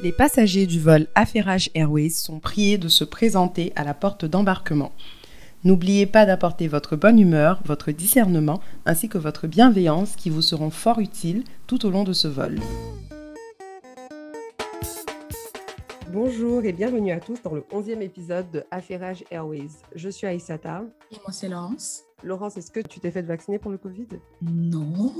[0.00, 4.92] Les passagers du vol Affairage Airways sont priés de se présenter à la porte d'embarquement.
[5.64, 10.70] N'oubliez pas d'apporter votre bonne humeur, votre discernement ainsi que votre bienveillance qui vous seront
[10.70, 12.60] fort utiles tout au long de ce vol.
[16.12, 19.82] Bonjour et bienvenue à tous dans le 11e épisode de Affairage Airways.
[19.96, 20.84] Je suis Aïssata.
[21.10, 22.07] Et moi, c'est Laurence.
[22.24, 24.08] Laurence, est-ce que tu t'es fait vacciner pour le Covid?
[24.42, 25.14] Non.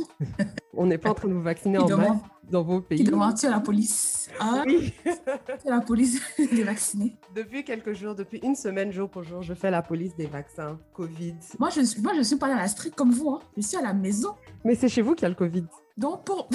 [0.75, 2.19] On n'est pas en train de vous vacciner en masse
[2.51, 2.99] dans vos pays.
[2.99, 4.29] Tu demandes à la police.
[4.41, 4.65] Hein?
[4.67, 4.93] Oui.
[5.65, 7.17] la police des vaccinés.
[7.37, 10.79] Depuis quelques jours, depuis une semaine jour pour jour, je fais la police des vaccins
[10.93, 11.37] Covid.
[11.59, 13.31] Moi, je ne suis, moi, je suis pas dans la street comme vous.
[13.31, 13.41] Hein.
[13.57, 14.35] Je suis à la maison.
[14.65, 15.65] Mais c'est chez vous qu'il y a le Covid.
[15.97, 16.49] Donc, pour...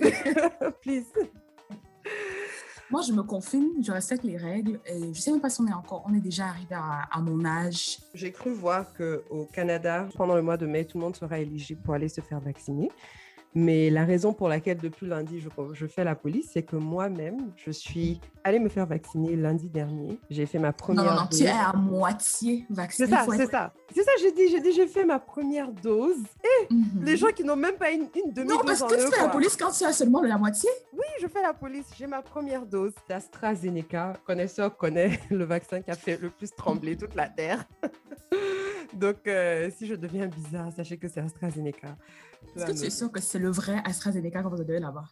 [0.82, 1.06] Please.
[2.88, 4.78] Moi, je me confine, je respecte les règles.
[4.86, 7.02] Et je ne sais même pas si on est encore, on est déjà arrivé à,
[7.10, 7.98] à mon âge.
[8.14, 11.82] J'ai cru voir qu'au Canada, pendant le mois de mai, tout le monde sera éligible
[11.82, 12.90] pour aller se faire vacciner.
[13.58, 17.52] Mais la raison pour laquelle depuis lundi, je, je fais la police, c'est que moi-même,
[17.56, 20.18] je suis allée me faire vacciner lundi dernier.
[20.28, 21.38] J'ai fait ma première non, non, dose.
[21.38, 23.08] tu es à moitié vacciné.
[23.08, 23.72] C'est ça, c'est ça.
[23.94, 26.18] C'est ça, j'ai dit, j'ai dit, j'ai fait ma première dose.
[26.44, 27.04] Et mm -hmm.
[27.06, 29.10] les gens qui n'ont même pas une, une demi-dose Non, parce que en tu eux,
[29.10, 30.70] fais la police quand tu as seulement la moitié?
[30.92, 31.88] Oui, je fais la police.
[31.98, 34.04] J'ai ma première dose d'AstraZeneca.
[34.26, 37.60] Connaisseur connaît le vaccin qui a fait le plus trembler toute la Terre.
[38.92, 41.96] Donc, euh, si je deviens bizarre, sachez que c'est AstraZeneca.
[42.54, 45.04] Est-ce que tu es sûr que c'est le vrai AstraZeneca que vous avez là-bas?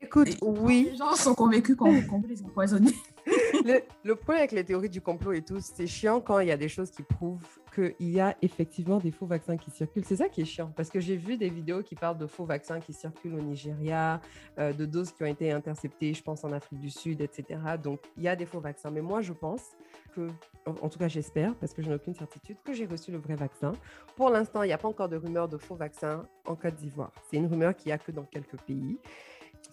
[0.00, 0.88] Écoute, Et oui.
[0.90, 2.94] Les gens sont convaincus qu'on qu veut les empoisonner.
[3.64, 6.52] le, le, problème avec les théories du complot et tout, c'est chiant quand il y
[6.52, 10.04] a des choses qui prouvent qu'il y a effectivement des faux vaccins qui circulent.
[10.04, 12.44] C'est ça qui est chiant, parce que j'ai vu des vidéos qui parlent de faux
[12.44, 14.20] vaccins qui circulent au Nigeria,
[14.58, 17.60] euh, de doses qui ont été interceptées, je pense, en Afrique du Sud, etc.
[17.82, 18.90] Donc, il y a des faux vaccins.
[18.90, 19.70] Mais moi, je pense
[20.14, 20.28] que,
[20.66, 23.36] en, tout cas, j'espère, parce que je n'ai aucune certitude, que j'ai reçu le vrai
[23.36, 23.72] vaccin.
[24.16, 27.12] Pour l'instant, il n'y a pas encore de rumeur de faux vaccins en Côte d'Ivoire.
[27.30, 28.98] C'est une rumeur qu'il n'y a que dans quelques pays.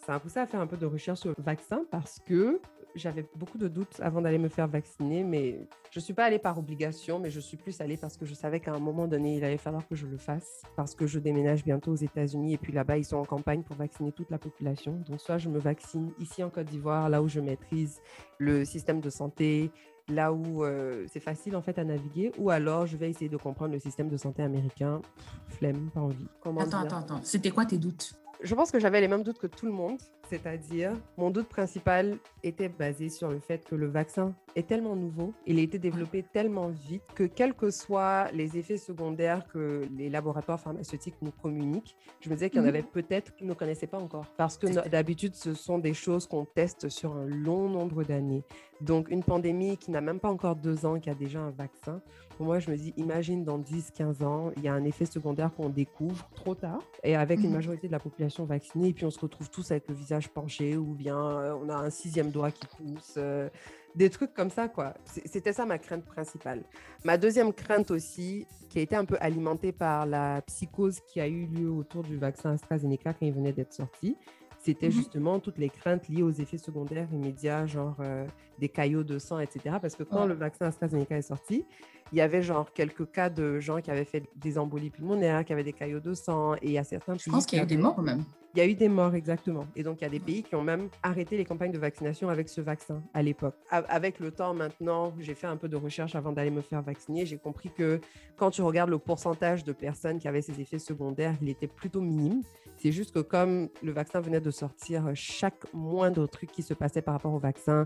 [0.06, 2.61] Ça m'a poussé à faire un peu de recherche sur le vaccin parce que
[2.95, 6.40] j'avais beaucoup de doutes avant d'aller me faire vacciner, mais je ne suis pas allée
[6.40, 9.38] par obligation, mais je suis plus allée parce que je savais qu'à un moment donné,
[9.38, 12.58] il allait falloir que je le fasse, parce que je déménage bientôt aux États-Unis et
[12.58, 15.02] puis là-bas, ils sont en campagne pour vacciner toute la population.
[15.08, 18.02] Donc, soit je me vaccine ici en Côte d'Ivoire, là où je maîtrise
[18.38, 19.72] le système de santé,
[20.08, 23.38] là où euh, c'est facile en fait à naviguer, ou alors je vais essayer de
[23.38, 25.02] comprendre le système de santé américain.
[25.02, 26.28] Pff, flemme, pas envie.
[26.42, 27.19] Comment attends, attends, attends.
[27.24, 28.13] C'était quoi tes doutes?
[28.42, 32.17] Je pense que j'avais les mêmes doutes que tout le monde, c'est-à-dire mon doute principal
[32.44, 36.23] était basé sur le fait que le vaccin est tellement nouveau, il a été développé
[36.23, 41.95] tellement vite que quels que soient les effets secondaires que les laboratoires pharmaceutiques nous communiquent,
[42.22, 44.25] je me disais qu'il y en avait peut-être qu'ils ne connaissaient pas encore.
[44.38, 48.44] Parce que d'habitude, ce sont des choses qu'on teste sur un long nombre d'années.
[48.81, 52.01] Donc une pandémie qui n'a même pas encore deux ans, qui a déjà un vaccin,
[52.39, 55.06] pour moi, je me dis, imagine dans 10, 15 ans, il y a un effet
[55.06, 59.03] secondaire qu'on découvre trop tard et avec une majorité de la population vaccinée, et puis
[59.03, 62.31] on se retrouve tous avec le visage penché ou bien euh, on a un sixième
[62.31, 63.50] doigt qui pousse, euh,
[63.96, 64.94] des trucs comme ça, quoi.
[65.06, 66.63] C'était ça ma crainte principale.
[67.03, 71.28] Ma deuxième crainte aussi, qui a été un peu alimentée par la psychose qui a
[71.28, 74.16] eu lieu autour du vaccin AstraZeneca quand il venait d'être sorti,
[74.59, 74.91] c'était mmh.
[74.91, 78.25] justement toutes les craintes liées aux effets secondaires immédiats, genre euh,
[78.59, 79.78] des caillots de sang, etc.
[79.81, 80.28] Parce que quand ouais.
[80.28, 81.66] le vaccin AstraZeneca est sorti,
[82.12, 85.53] il y avait genre quelques cas de gens qui avaient fait des embolies pulmonaires, qui
[85.53, 87.64] avaient des caillots de sang, et il y a certains Je pense qu'il y a
[87.64, 88.24] eu des morts même.
[88.56, 89.68] Il y a eu des morts, exactement.
[89.75, 92.30] Et donc, il y a des pays qui ont même arrêté les campagnes de vaccination
[92.30, 93.53] avec ce vaccin à l'époque.
[93.69, 97.28] Avec le temps maintenant, j'ai fait un peu de recherche avant d'aller me faire vacciner.
[97.28, 98.02] J'ai compris que
[98.38, 102.02] quand tu regardes le pourcentage de personnes qui avaient ces effets secondaires, il était plutôt
[102.02, 102.42] minime.
[102.78, 107.03] C'est juste que comme le vaccin venait de sortir, chaque moindre truc qui se passait
[107.03, 107.86] par rapport au vaccin,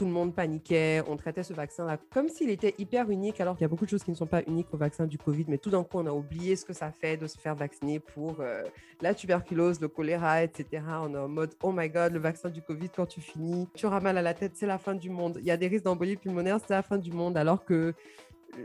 [0.00, 3.64] tout le monde paniquait, on traitait ce vaccin-là comme s'il était hyper unique, alors qu'il
[3.64, 5.58] y a beaucoup de choses qui ne sont pas uniques au vaccin du Covid, mais
[5.58, 8.40] tout d'un coup, on a oublié ce que ça fait de se faire vacciner pour
[8.40, 8.62] euh,
[9.02, 10.82] la tuberculose, le choléra, etc.
[11.02, 13.84] On est en mode, oh my god, le vaccin du Covid, quand tu finis, tu
[13.84, 15.36] auras mal à la tête, c'est la fin du monde.
[15.38, 17.92] Il y a des risques d'embolie pulmonaire, c'est la fin du monde, alors que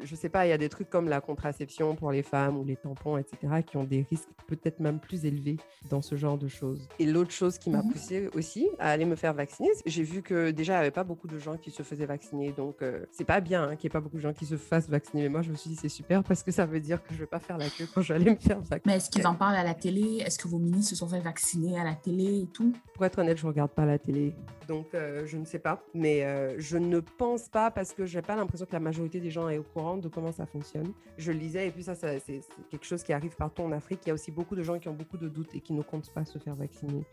[0.03, 2.63] je sais pas, il y a des trucs comme la contraception pour les femmes ou
[2.63, 5.57] les tampons, etc., qui ont des risques peut-être même plus élevés
[5.89, 6.87] dans ce genre de choses.
[6.99, 7.91] Et l'autre chose qui m'a Mhm.
[7.91, 11.03] poussée aussi à aller me faire vacciner, j'ai vu que déjà, il n'y avait pas
[11.03, 12.51] beaucoup de gens qui se faisaient vacciner.
[12.51, 14.57] Donc, euh, c'est pas bien hein, qu'il n'y ait pas beaucoup de gens qui se
[14.57, 15.23] fassent vacciner.
[15.23, 17.19] Mais moi, je me suis dit, c'est super parce que ça veut dire que je
[17.19, 18.81] vais pas faire la queue quand je vais aller me faire vacciner.
[18.85, 20.21] Mais est-ce qu'ils en parlent à la télé?
[20.25, 22.73] Est-ce que vos ministres se sont fait vacciner à la télé et tout?
[22.93, 24.33] Pour être honnête, je regarde pas la télé,
[24.67, 25.83] donc euh, je ne sais pas.
[25.93, 29.29] Mais euh, je ne pense pas parce que j'ai pas l'impression que la majorité des
[29.31, 30.93] gens est au courant de comment ça fonctionne.
[31.17, 32.41] Je lisais et puis ça, ça c'est
[32.71, 33.99] quelque chose qui arrive partout en Afrique.
[34.05, 35.81] Il y a aussi beaucoup de gens qui ont beaucoup de doutes et qui ne
[35.81, 37.05] comptent pas se faire vacciner.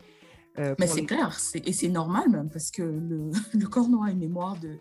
[0.59, 4.05] Euh, Mais c'est les- clair, et c'est normal même, parce que le, le corps noir
[4.05, 4.77] a une mémoire de,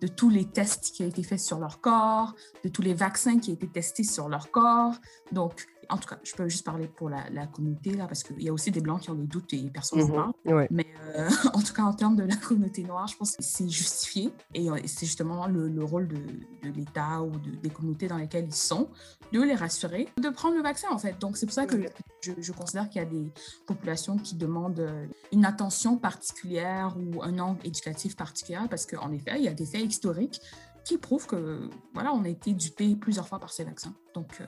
[0.00, 2.34] de tous les tests qui ont été faits sur leur corps,
[2.64, 4.94] de tous les vaccins qui ont été testés sur leur corps.
[5.30, 8.42] Donc, en tout cas, je peux juste parler pour la, la communauté, là, parce qu'il
[8.42, 10.12] y a aussi des Blancs qui ont des doutes et personne ne Mhm.
[10.14, 10.32] parle.
[10.46, 10.68] Ouais.
[10.70, 10.86] Mais
[11.16, 14.32] euh, en tout cas, en termes de la communauté noire, je pense que c'est justifié.
[14.54, 18.16] Et euh, c'est justement le, le rôle de, de l'État ou de- des communautés dans
[18.18, 18.88] lesquelles ils sont,
[19.32, 21.18] de les rassurer, de prendre le vaccin, en fait.
[21.20, 21.76] Donc, c'est pour ça que
[22.20, 23.32] je, je considère qu'il y a des
[23.66, 29.32] populations qui demandent euh, une attention particulière ou un angle éducatif particulier, parce qu'en effet,
[29.36, 30.40] il y a des faits historiques
[30.84, 33.94] qui prouvent que, voilà, on a été dupé plusieurs fois par ces vaccins.
[34.14, 34.46] Donc, euh,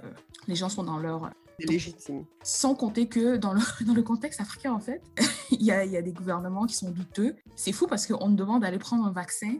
[0.48, 2.24] les gens sont dans leur C'est légitime.
[2.42, 5.02] sans compter que dans le, dans le contexte africain, en fait,
[5.50, 7.36] il y a, y a des gouvernements qui sont douteux.
[7.56, 9.54] C'est fou parce qu'on nous demande d'aller prendre un vaccin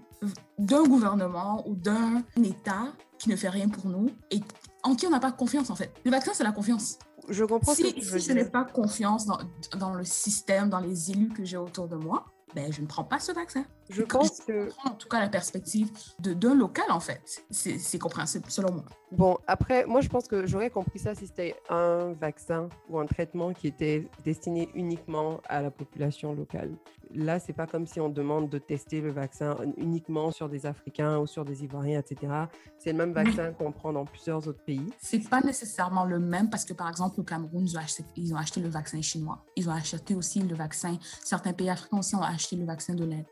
[0.58, 4.40] d'un gouvernement ou d'un État qui ne fait rien pour nous et
[4.82, 5.92] en qui on n'a pas confiance, en fait.
[6.04, 6.98] Le vaccin, c'est la confiance.
[7.28, 9.38] Je comprends ce que Si, tu si veux je n'ai pas confiance dans,
[9.78, 13.04] dans le système, dans les élus que j'ai autour de moi, ben, je ne prends
[13.04, 13.64] pas ce vaccin.
[13.90, 15.90] Je pense que En tout cas, la perspective
[16.20, 17.42] de- d'un local, en fait?
[17.50, 18.84] C'est compréhensible, selon moi.
[19.12, 23.06] Bon, après, moi, je pense que j'aurais compris ça si c'était un vaccin ou un
[23.06, 26.72] traitement qui était destiné uniquement à la population locale.
[27.14, 31.18] Là, c'est pas comme si on demande de tester le vaccin uniquement sur des Africains
[31.18, 32.32] ou sur des Ivoiriens, etc.
[32.78, 34.90] C'est le même vaccin qu'on prend dans plusieurs autres pays.
[35.00, 38.34] C'est pas nécessairement le même parce que, par exemple, au Cameroun, ils ont, acheté, ils
[38.34, 39.44] ont acheté le vaccin chinois.
[39.56, 40.98] Ils ont acheté aussi le vaccin.
[41.22, 43.26] Certains pays africains aussi ont acheté le vaccin de l'aide.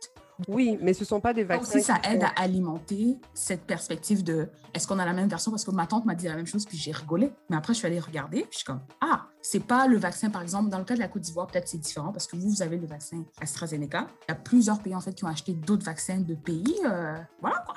[0.49, 1.79] Oui, mais ce sont pas des Ça vaccins.
[1.79, 5.51] aussi, ça aide sont- à alimenter cette perspective de est-ce qu'on a la même version?
[5.51, 7.33] Parce que ma tante m'a dit la même chose, puis j'ai rigolé.
[7.51, 10.31] Mais après, je suis allée regarder, puis je suis comme ah, c'est pas le vaccin,
[10.31, 12.49] par exemple, dans le cas de la Côte d'Ivoire, peut-être c'est différent parce que vous,
[12.49, 14.07] vous avez le vaccin AstraZeneca.
[14.29, 16.75] Il y a plusieurs pays en fait qui ont acheté d'autres vaccins de pays.
[16.87, 17.75] euh, voilà quoi.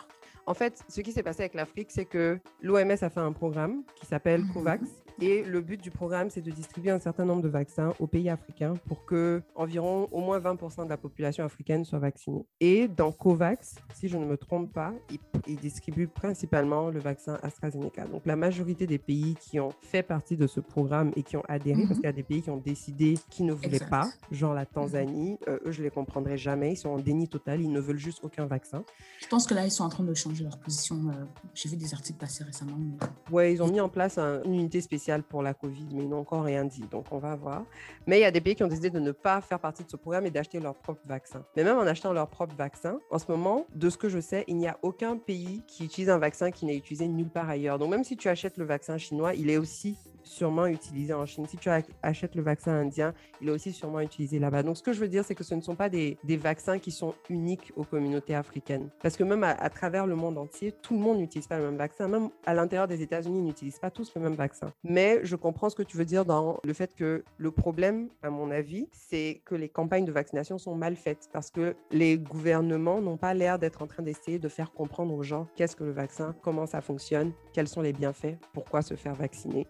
[0.48, 3.82] En fait, ce qui s'est passé avec l'Afrique, c'est que l'OMS a fait un programme
[3.96, 4.54] qui s'appelle Mhm.
[4.54, 4.84] COVAX.
[5.22, 8.30] Et le but du programme, c'est de distribuer un certain nombre de vaccins aux pays
[8.30, 12.46] africains pour que environ au moins 20% de la population africaine soit vaccinée.
[12.60, 17.40] Et dans COVAX, si je ne me trompe pas, ils, ils distribuent principalement le vaccin
[17.44, 18.06] AstraZeneca.
[18.08, 21.44] Donc la majorité des pays qui ont fait partie de ce programme et qui ont
[21.48, 21.96] adhéré, parce Mhm.
[21.96, 23.90] qu'il y a des pays qui ont décidé qu'ils ne voulaient Exact.
[23.90, 26.74] pas, genre la Tanzanie, euh, eux, je les comprendrai jamais.
[26.74, 28.84] Ils sont en déni total, ils ne veulent juste aucun vaccin.
[29.22, 30.96] Je pense que là, ils sont en train de changer leur position.
[31.10, 31.24] euh,
[31.54, 32.76] J'ai vu des articles passer récemment.
[32.78, 34.82] mais- Ouais, ils ont mis en place un- une unité
[35.24, 37.64] pour la Covid, mais ils n'ont encore rien dit, donc on va voir.
[38.08, 39.90] Mais il y a des pays qui ont décidé de ne pas faire partie de
[39.90, 41.44] ce programme et d'acheter leur propre vaccin.
[41.56, 44.44] Mais même en achetant leur propre vaccin, en ce moment, de ce que je sais,
[44.48, 47.80] il n'y a aucun pays qui utilise un vaccin qui n'est utilisé nulle part ailleurs.
[47.80, 51.46] Donc même si tu achètes le vaccin chinois, il est aussi sûrement utilisé en Chine.
[51.48, 54.64] Si tu ach- achètes le vaccin indien, il est aussi sûrement utilisé là-bas.
[54.64, 56.92] Donc ce que je veux dire, c'est que ce ne sont pas des, vaccins qui
[56.92, 58.90] sont uniques aux communautés africaines.
[59.02, 61.78] Parce que même à travers le monde entier, tout le monde n'utilise pas le même
[61.78, 62.08] vaccin.
[62.08, 64.74] Même à l'intérieur des États-Unis, ils n'utilisent pas tous le même vaccin.
[64.84, 68.30] Mais je comprends ce que tu veux dire dans le fait que le problème, à
[68.30, 73.02] mon avis, c'est que les campagnes de vaccination sont mal faites parce que les gouvernements
[73.02, 75.92] n'ont pas l'air d'être en train d'essayer de faire comprendre aux gens qu'est-ce que le
[75.92, 79.68] vaccin, comment ça fonctionne, quels sont les bienfaits, pourquoi se faire vacciner.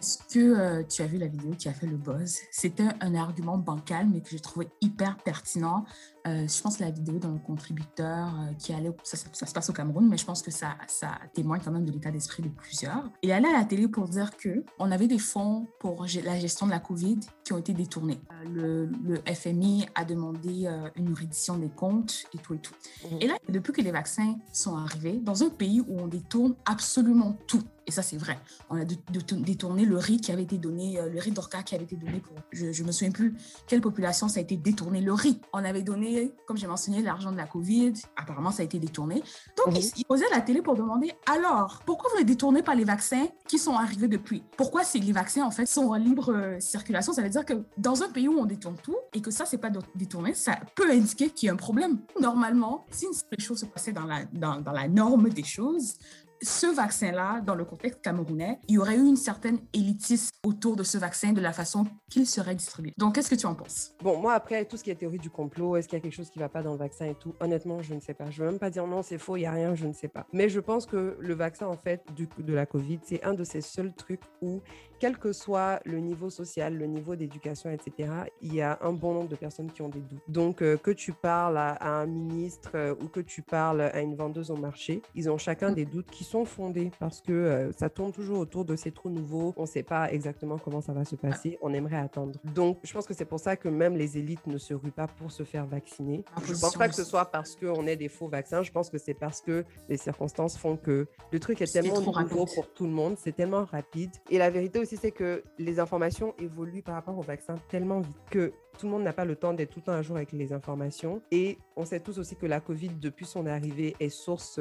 [0.00, 2.38] Est-ce que euh, tu as vu la vidéo qui a fait le buzz?
[2.52, 5.84] C'était un argument bancal, mais que j'ai trouvé hyper pertinent.
[6.28, 9.52] Euh, je pense que la vidéo d'un contributeur euh, qui allait, ça, ça- ça se
[9.52, 12.42] passe au Cameroun, mais je pense que ça, ça témoigne quand même de l'état d'esprit
[12.42, 13.10] de plusieurs.
[13.22, 16.66] Il allait à la télé pour dire que on avait des fonds pour la gestion
[16.66, 18.20] de la COVID qui ont été détournés.
[18.32, 22.74] Euh, le, le FMI a demandé une reddition des comptes et tout et tout.
[23.10, 23.18] Mhm.
[23.22, 27.36] Et là, depuis que les vaccins sont arrivés, dans un pays où on détourne absolument
[27.46, 28.38] tout, et ça c'est vrai,
[28.68, 31.96] on a détourné le riz qui avait été donné, le riz d'orca qui avait été
[31.96, 33.34] donné pour, je, je me souviens plus
[33.66, 35.40] quelle population ça a été détourné, le riz.
[35.54, 39.22] On avait donné, comme j'ai mentionné, l'argent de la COVID, apparemment ça a été détourné.
[39.56, 39.82] Donc Mhm.
[39.96, 43.26] ils, posaient à la télé pour demander, alors, pourquoi vous ne détournez pas les vaccins
[43.46, 44.42] qui sont arrivés depuis?
[44.56, 47.12] Pourquoi si les vaccins en fait sont en libre euh, circulation?
[47.12, 49.58] Ça veut dire que dans un pays où on détourne tout et que ça c'est
[49.58, 51.98] pas détourné, ça peut indiquer qu'il y a un problème.
[52.20, 53.06] Normalement, si
[53.36, 55.94] les choses se passaient dans la, dans, dans la norme des choses,
[56.42, 60.82] ce vaccin-là, dans le contexte camerounais, il y aurait eu une certaine élitisme autour de
[60.82, 62.92] ce vaccin de la façon qu'il serait distribué.
[62.96, 63.92] Donc, qu'est-ce que tu en penses?
[64.02, 66.14] Bon, moi, après, tout ce qui est théorie du complot, est-ce qu'il y a quelque
[66.14, 68.30] chose qui ne va pas dans le vaccin et tout, honnêtement, je ne sais pas.
[68.30, 69.92] Je ne veux même pas dire non, c'est faux, il n'y a rien, je ne
[69.92, 70.26] sais pas.
[70.32, 73.44] Mais je pense que le vaccin, en fait, du, de la COVID, c'est un de
[73.44, 74.60] ces seuls trucs où,
[74.98, 78.10] quel que soit le niveau social, le niveau d'éducation, etc.,
[78.42, 80.22] il y a un bon nombre de personnes qui ont des doutes.
[80.28, 84.00] Donc, euh, que tu parles à, à un ministre euh, ou que tu parles à
[84.00, 87.72] une vendeuse au marché, ils ont chacun des doutes qui sont fondés parce que euh,
[87.72, 90.92] ça tourne toujours autour de c'est trop nouveau, on ne sait pas exactement comment ça
[90.92, 92.38] va se passer, on aimerait attendre.
[92.54, 95.06] Donc, je pense que c'est pour ça que même les élites ne se ruent pas
[95.06, 96.24] pour se faire vacciner.
[96.44, 98.90] Je ne pense pas que ce soit parce qu'on ait des faux vaccins, je pense
[98.90, 102.54] que c'est parce que les circonstances font que le truc est tellement nouveau rapide.
[102.54, 104.10] pour tout le monde, c'est tellement rapide.
[104.30, 108.16] Et la vérité aussi, c'est que les informations évoluent par rapport au vaccin tellement vite
[108.30, 110.32] que tout le monde n'a pas le temps d'être tout le temps à jour avec
[110.32, 111.20] les informations.
[111.30, 114.60] Et on sait tous aussi que la COVID, depuis son arrivée, est source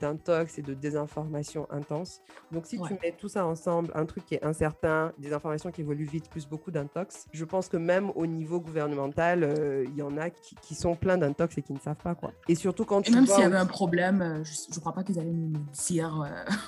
[0.00, 2.20] d'intox et de désinformation intense.
[2.50, 5.82] Donc, si tu mets tout ça ensemble, un truc qui est incertain, des informations qui
[5.82, 10.02] évoluent vite, plus beaucoup d'intox, je pense que même au niveau gouvernemental, euh, il y
[10.02, 12.32] en a qui, sont pleins d'intox et qui ne savent pas quoi.
[12.48, 15.04] Et surtout quand et même s'il y avait un problème, euh, je ne crois pas
[15.04, 16.22] qu'ils allaient nous dire.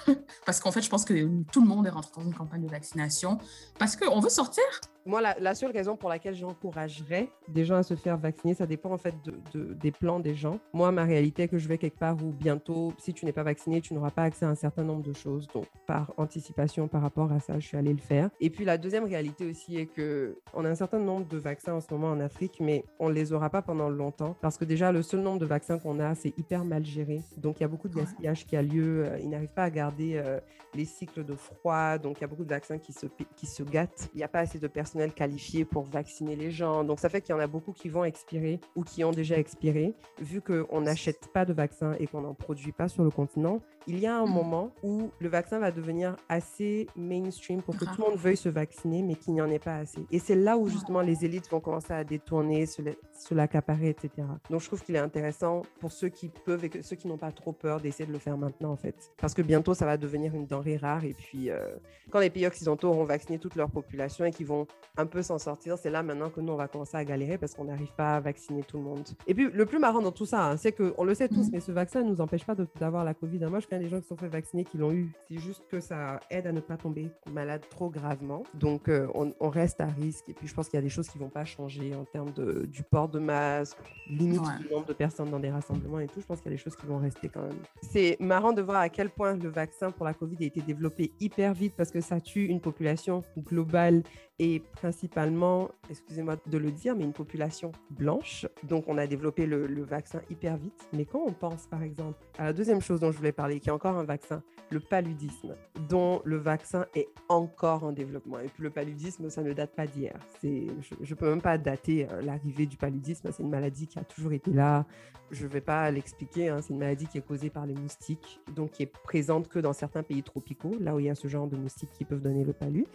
[0.09, 0.15] Euh,
[0.47, 1.15] parce qu'en fait, je pense que
[1.51, 3.39] tout le monde est rentré dans une campagne de vaccination
[3.79, 4.65] parce qu'on veut sortir.
[5.05, 8.93] Moi, la, seule raison pour laquelle j'encouragerais des gens à se faire vacciner, ça dépend
[8.93, 9.15] en fait
[9.53, 10.61] de, des plans des gens.
[10.73, 13.43] Moi, ma réalité est que je vais quelque part où bientôt, si tu n'es pas
[13.43, 15.49] vacciné, tu n'auras pas accès à un certain nombre de choses.
[15.53, 18.31] Donc, par anticipation par rapport à ça, je suis allée le faire.
[18.41, 21.75] Et puis, la deuxième réalité aussi est que on a un certain nombre de vaccins
[21.75, 24.65] en ce moment en Afrique, mais on ne les aura pas pendant longtemps parce que
[24.65, 27.21] déjà, le seul nombre de vaccins qu'on a, c'est hyper mal géré.
[27.39, 29.07] Donc, il y a beaucoup de gaspillage qui a lieu.
[29.07, 30.39] Euh, ils n'arrivent pas à garder euh,
[30.75, 31.99] les cycles de froid.
[31.99, 33.07] Donc, il y a beaucoup de vaccins qui se,
[33.37, 34.09] qui se gâtent.
[34.15, 36.85] Il n'y a pas assez de personnes qualifié pour vacciner les gens.
[36.85, 39.39] Donc, ça fait qu'il y en a beaucoup qui vont expirer ou qui ont déjà
[39.39, 39.95] expiré.
[40.21, 43.99] Vu qu'on n'achète pas de vaccins et qu'on n'en produit pas sur le continent, il
[43.99, 44.31] y a un mmh.
[44.31, 48.49] moment où le vaccin va devenir assez mainstream pour que tout le monde veuille se
[48.49, 50.05] vacciner, mais qu'il n'y en ait pas assez.
[50.11, 54.11] Et c'est là où justement les élites vont commencer à détourner, se l'accaparer, etc.
[54.51, 57.33] Donc je trouve qu'il est intéressant pour ceux qui peuvent et ceux qui n'ont pas
[57.33, 59.13] trop peur d'essayer de le faire maintenant, en fait.
[59.19, 61.05] Parce que bientôt, ça va devenir une denrée rare.
[61.05, 61.77] Et puis, euh,
[62.11, 65.39] quand les pays occidentaux auront vacciné toute leur population et qu'ils vont un peu s'en
[65.39, 68.17] sortir, c'est là maintenant que nous, on va commencer à galérer parce qu'on n'arrive pas
[68.17, 69.09] à vacciner tout le monde.
[69.27, 71.53] Et puis, le plus marrant dans tout ça, hein, c'est qu'on le sait tous, mmh.
[71.53, 73.39] mais ce vaccin ne nous empêche pas d'avoir la COVID.
[73.47, 75.13] Moi, je les gens qui sont fait vacciner qui l'ont eu.
[75.29, 78.43] C'est juste que ça aide à ne pas tomber malade trop gravement.
[78.55, 80.29] Donc, euh, on, reste à risque.
[80.29, 82.33] Et puis, je pense qu'il y a des choses qui vont pas changer en termes
[82.33, 83.77] de, du port de masque,
[84.09, 86.21] limite du nombre de personnes dans des rassemblements et tout.
[86.21, 87.59] Je pense qu'il y a des choses qui vont rester quand même.
[87.83, 91.13] C'est marrant de voir à quel point le vaccin pour la COVID a été développé
[91.21, 94.03] hyper vite parce que ça tue une population globale
[94.39, 98.47] et principalement, excusez-moi de le dire, mais une population blanche.
[98.65, 100.89] Donc, on a développé le, vaccin hyper vite.
[100.93, 103.69] Mais quand on pense, par exemple, à la deuxième chose dont je voulais parler, qui
[103.69, 105.55] est encore un vaccin, le paludisme,
[105.89, 108.39] dont le vaccin est encore en développement.
[108.41, 110.19] Et puis, le paludisme, ça ne date pas d'hier.
[110.43, 113.31] Je ne peux même pas dater euh, l'arrivée du paludisme.
[113.33, 114.87] C'est une maladie qui a toujours été là.
[115.31, 116.49] Je ne vais pas l'expliquer.
[116.49, 116.61] Hein.
[116.63, 119.73] C'est une maladie qui est causée par les moustiques, donc qui est présente que dans
[119.73, 122.45] certains pays tropicaux, là où il y a ce genre de moustiques qui peuvent donner
[122.45, 122.87] le palud.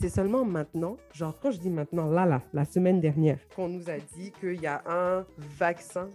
[0.00, 3.88] C'est seulement maintenant, genre quand je dis maintenant, là, là, la semaine dernière, qu'on nous
[3.88, 6.08] a dit qu'il y a un vaccin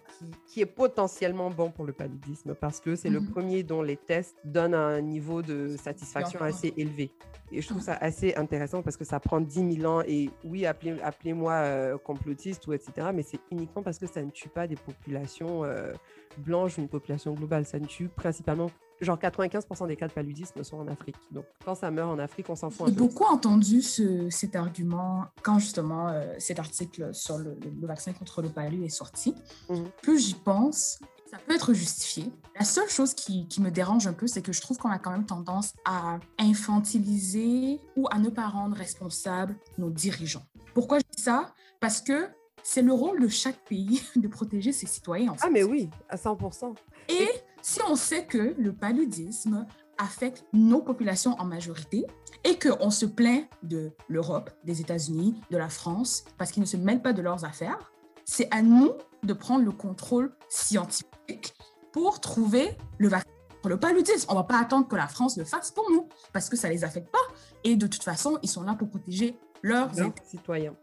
[0.47, 3.29] qui, est potentiellement bon pour le paludisme parce que c'est le mhm.
[3.29, 7.11] premier dont les tests donnent un niveau de satisfaction assez élevé.
[7.51, 10.65] Et je trouve ça assez intéressant parce que ça prend 10 000 ans et oui,
[10.65, 13.09] appelez-moi euh, complotiste ou etc.
[13.13, 15.93] Mais c'est uniquement parce que ça ne tue pas des populations euh,
[16.39, 17.65] blanches ou une population globale.
[17.65, 18.69] Ça ne tue principalement
[19.01, 21.15] genre 95% des cas de paludisme sont en Afrique.
[21.31, 22.87] Donc, quand ça meurt en Afrique, on s'en fout.
[22.87, 28.41] J'ai beaucoup entendu ce, cet argument quand justement euh, cet article sur le, vaccin contre
[28.41, 29.35] le palud est sorti.
[29.69, 29.85] Mhm.
[30.01, 32.31] Plus j'y pense, ça peut être justifié.
[32.57, 34.97] La seule chose qui, qui me dérange un peu, c'est que je trouve qu'on a
[34.97, 40.43] quand même tendance à infantiliser ou à ne pas rendre responsables nos dirigeants.
[40.73, 41.53] Pourquoi je dis ça?
[41.79, 42.29] Parce que
[42.67, 45.35] c'est le rôle de chaque pays de protéger ses citoyens.
[45.41, 46.75] Ah, mais oui, à 100%.
[47.07, 47.29] Et
[47.61, 49.65] si on sait que le paludisme
[49.97, 52.05] affecte nos populations en majorité
[52.43, 56.75] et qu'on se plaint de l'Europe, des États-Unis, de la France, parce qu'ils ne se
[56.75, 57.93] mêlent pas de leurs affaires,
[58.25, 58.91] c'est à nous
[59.23, 61.55] de prendre le contrôle scientifique
[61.93, 63.31] pour trouver le vaccin
[63.61, 64.27] pour le paludisme.
[64.29, 66.67] On ne va pas attendre que la France le fasse pour nous, parce que ça
[66.67, 67.33] ne les affecte pas.
[67.63, 69.89] Et de toute façon, ils sont là pour protéger leurs
[70.25, 70.75] citoyens.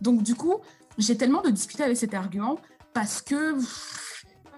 [0.00, 0.60] Donc, du coup,
[0.98, 2.58] j'ai tellement de discuter avec cet argument
[2.92, 3.56] parce que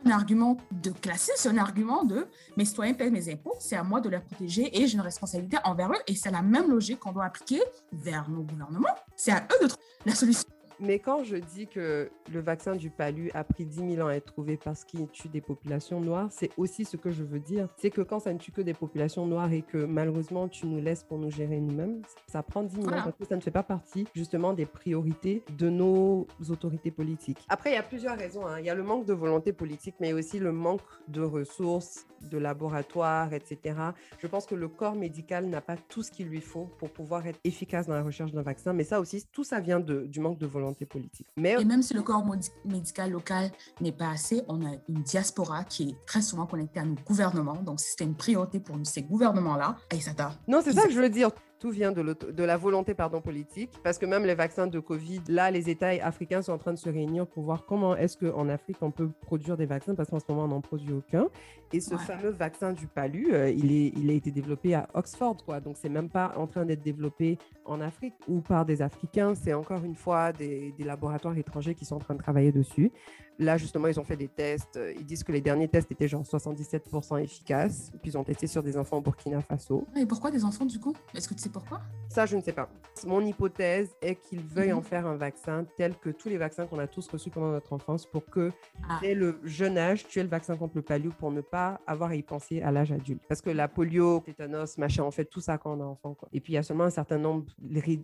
[0.05, 3.83] un argument de classisme, c'est un argument de mes citoyens payent mes impôts, c'est à
[3.83, 6.01] moi de les protéger et j'ai une responsabilité envers eux.
[6.07, 7.61] Et c'est la même logique qu'on doit appliquer
[7.93, 8.89] vers nos gouvernements.
[9.15, 10.49] C'est à eux de trouver la solution.
[10.83, 14.15] Mais quand je dis que le vaccin du palu a pris 10 000 ans à
[14.15, 17.69] être trouvé parce qu'il tue des populations noires, c'est aussi ce que je veux dire.
[17.77, 20.81] C'est que quand ça ne tue que des populations noires et que malheureusement tu nous
[20.81, 23.51] laisses pour nous gérer nous-mêmes, ça prend 10 000 ans parce que ça ne fait
[23.51, 27.45] pas partie justement des priorités de nos autorités politiques.
[27.51, 28.47] Après, il y a plusieurs raisons.
[28.47, 28.61] Hein.
[28.61, 32.39] Il y a le manque de volonté politique, mais aussi le manque de ressources, de
[32.39, 33.77] laboratoires, etc.
[34.19, 37.27] Je pense que le corps médical n'a pas tout ce qu'il lui faut pour pouvoir
[37.27, 38.73] être efficace dans la recherche d'un vaccin.
[38.73, 41.27] Mais ça aussi, tout ça vient de, du manque de volonté politique.
[41.37, 41.57] Mais...
[41.61, 42.25] Et même si le corps
[42.65, 43.51] médical local
[43.81, 47.63] n'est pas assez, on a une diaspora qui est très souvent connectée à nos gouvernements.
[47.63, 50.33] Donc, si c'était une priorité pour ces gouvernements-là, et ça t'a...
[50.49, 53.71] Non, c'est ça que je veux dire tout vient de, de, la volonté pardon, politique,
[53.85, 56.79] parce que même les vaccins de Covid, là, les États africains sont en train de
[56.79, 60.19] se réunir pour voir comment est-ce qu'en Afrique, on peut produire des vaccins, parce qu'en
[60.19, 61.29] ce moment, on n'en produit aucun.
[61.73, 62.01] Et ce Ouais.
[62.01, 65.61] fameux vaccin du palu, euh, il, est, il a été développé à Oxford, quoi.
[65.61, 69.35] Donc, c'est même pas en train d'être développé en Afrique ou par des Africains.
[69.37, 72.91] C'est encore une fois des, des laboratoires étrangers qui sont en train de travailler dessus.
[73.39, 74.79] Là, justement, ils ont fait des tests.
[74.99, 77.91] Ils disent que les derniers tests étaient genre 77% efficaces.
[78.03, 79.87] Puis ils ont testé sur des enfants au Burkina Faso.
[79.97, 80.95] Et pourquoi des enfants du coup?
[81.15, 81.81] Est-ce que tu sais pourquoi?
[82.11, 82.69] Ça, je ne sais pas.
[83.07, 84.83] Mon hypothèse est qu'ils veuillent en Mhm.
[84.85, 88.05] faire un vaccin tel que tous les vaccins qu'on a tous reçus pendant notre enfance
[88.05, 88.51] pour que
[88.87, 88.99] Ah.
[89.01, 92.11] dès le jeune âge, tu aies le vaccin contre le polio pour ne pas avoir
[92.11, 93.23] à y penser à l'âge adulte.
[93.29, 96.15] Parce que la polio, tétanos, machin, on fait tout ça quand on est enfant.
[96.15, 96.29] Quoi.
[96.33, 97.47] Et puis, il y a seulement un certain nombre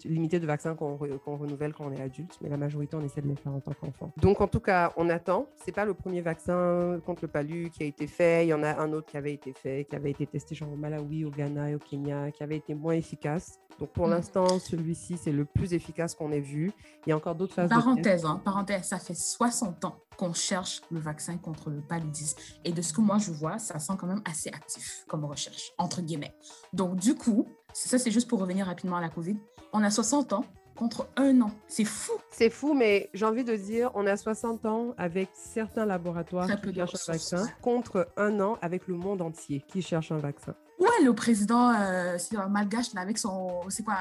[0.05, 3.03] limité de vaccins qu'on re- qu'on renouvelle quand on est adulte, mais la majorité, on
[3.05, 4.13] essaie de les faire en tant qu'enfant.
[4.19, 5.47] Donc, en tout cas, on attend.
[5.65, 8.47] C'est pas le premier vaccin contre le palu qui a été fait.
[8.47, 10.73] Il y en a un autre qui avait été fait, qui avait été testé genre
[10.73, 13.59] au Malawi, au Ghana et au Kenya, qui avait été moins efficace.
[13.79, 14.13] Donc, pour Mhm.
[14.15, 16.73] l'instant, celui-ci, c'est le plus efficace qu'on ait vu.
[17.07, 17.75] Il y a encore d'autres phases de.
[17.75, 22.39] Parenthèse, hein, parenthèse, ça fait 60 ans qu'on cherche le vaccin contre le paludisme.
[22.65, 25.73] Et de ce que moi je vois, ça sent quand même assez actif comme recherche,
[25.79, 26.35] entre guillemets.
[26.73, 29.37] Donc du coup, ça c'est juste pour revenir rapidement à la COVID,
[29.73, 30.45] on a 60 ans
[30.77, 31.51] contre un an.
[31.67, 32.13] C'est fou.
[32.31, 36.61] C'est fou, mais j'ai envie de dire, on a 60 ans avec certains laboratoires Très
[36.61, 40.55] qui cherchent un vaccin contre un an avec le monde entier qui cherche un vaccin.
[40.79, 42.19] Ouais, le président euh,
[42.49, 43.63] malgache là, avec son...
[43.69, 43.99] C'est quoi?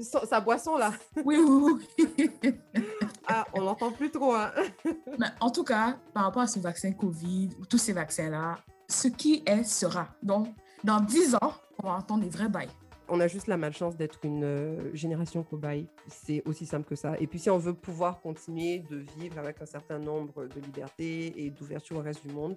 [0.00, 0.92] Sa, sa boisson, là,
[1.24, 2.54] Oui, oui, oui.
[3.28, 4.34] ah, on l'entend plus trop.
[4.34, 4.50] hein.
[5.18, 9.08] Mais en tout cas, par rapport à ce vaccin Covid, ou tous ces vaccins-là, ce
[9.08, 10.08] qui est sera.
[10.22, 10.48] Donc,
[10.84, 11.52] dans 10 ans,
[11.82, 12.68] on va entendre des vrais bails.
[13.08, 15.86] On a juste la malchance d'être une euh, génération cobaye.
[16.08, 17.14] C'est aussi simple que ça.
[17.20, 21.32] Et puis, si on veut pouvoir continuer de vivre avec un certain nombre de libertés
[21.36, 22.56] et d'ouverture au reste du monde,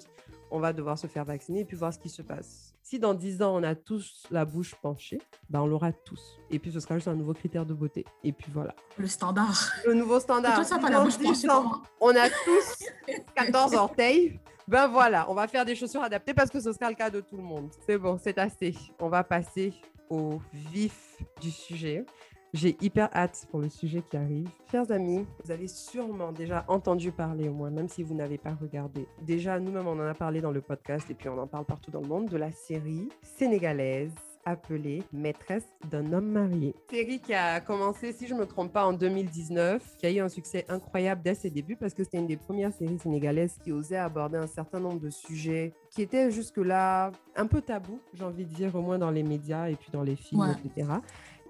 [0.49, 2.73] on va devoir se faire vacciner et puis voir ce qui se passe.
[2.81, 6.39] Si dans 10 ans, on a tous la bouche penchée, ben on l'aura tous.
[6.49, 8.03] Et puis, ce sera juste un nouveau critère de beauté.
[8.23, 8.73] Et puis, voilà.
[8.97, 9.71] Le standard.
[9.85, 10.55] Le nouveau standard.
[10.55, 13.75] toi, ça Si pas la dans bouche 10 penchée ans, comment on a tous 14
[13.75, 14.39] orteils.
[14.67, 17.21] Ben voilà, on va faire des chaussures adaptées parce que ce sera le cas de
[17.21, 17.71] tout le monde.
[17.87, 18.75] C'est bon, c'est assez.
[18.99, 19.73] On va passer
[20.09, 22.05] au vif du sujet.
[22.53, 24.49] J'ai hyper hâte pour le sujet qui arrive.
[24.71, 28.55] Chers amis, vous avez sûrement déjà entendu parler au moins, même si vous n'avez pas
[28.55, 29.07] regardé.
[29.21, 31.91] Déjà, nous-mêmes, on en a parlé dans le podcast et puis on en parle partout
[31.91, 36.75] dans le monde de la série sénégalaise appelée Maîtresse d'un homme marié.
[36.89, 40.19] Série qui a commencé, si je ne me trompe pas, en 2019, qui a eu
[40.19, 43.71] un succès incroyable dès ses débuts parce que c'était une des premières séries sénégalaises qui
[43.71, 48.45] osait aborder un certain nombre de sujets qui étaient jusque-là un peu tabous, j'ai envie
[48.45, 50.47] de dire, au moins dans les médias et puis dans les films, Ouais.
[50.65, 50.89] etc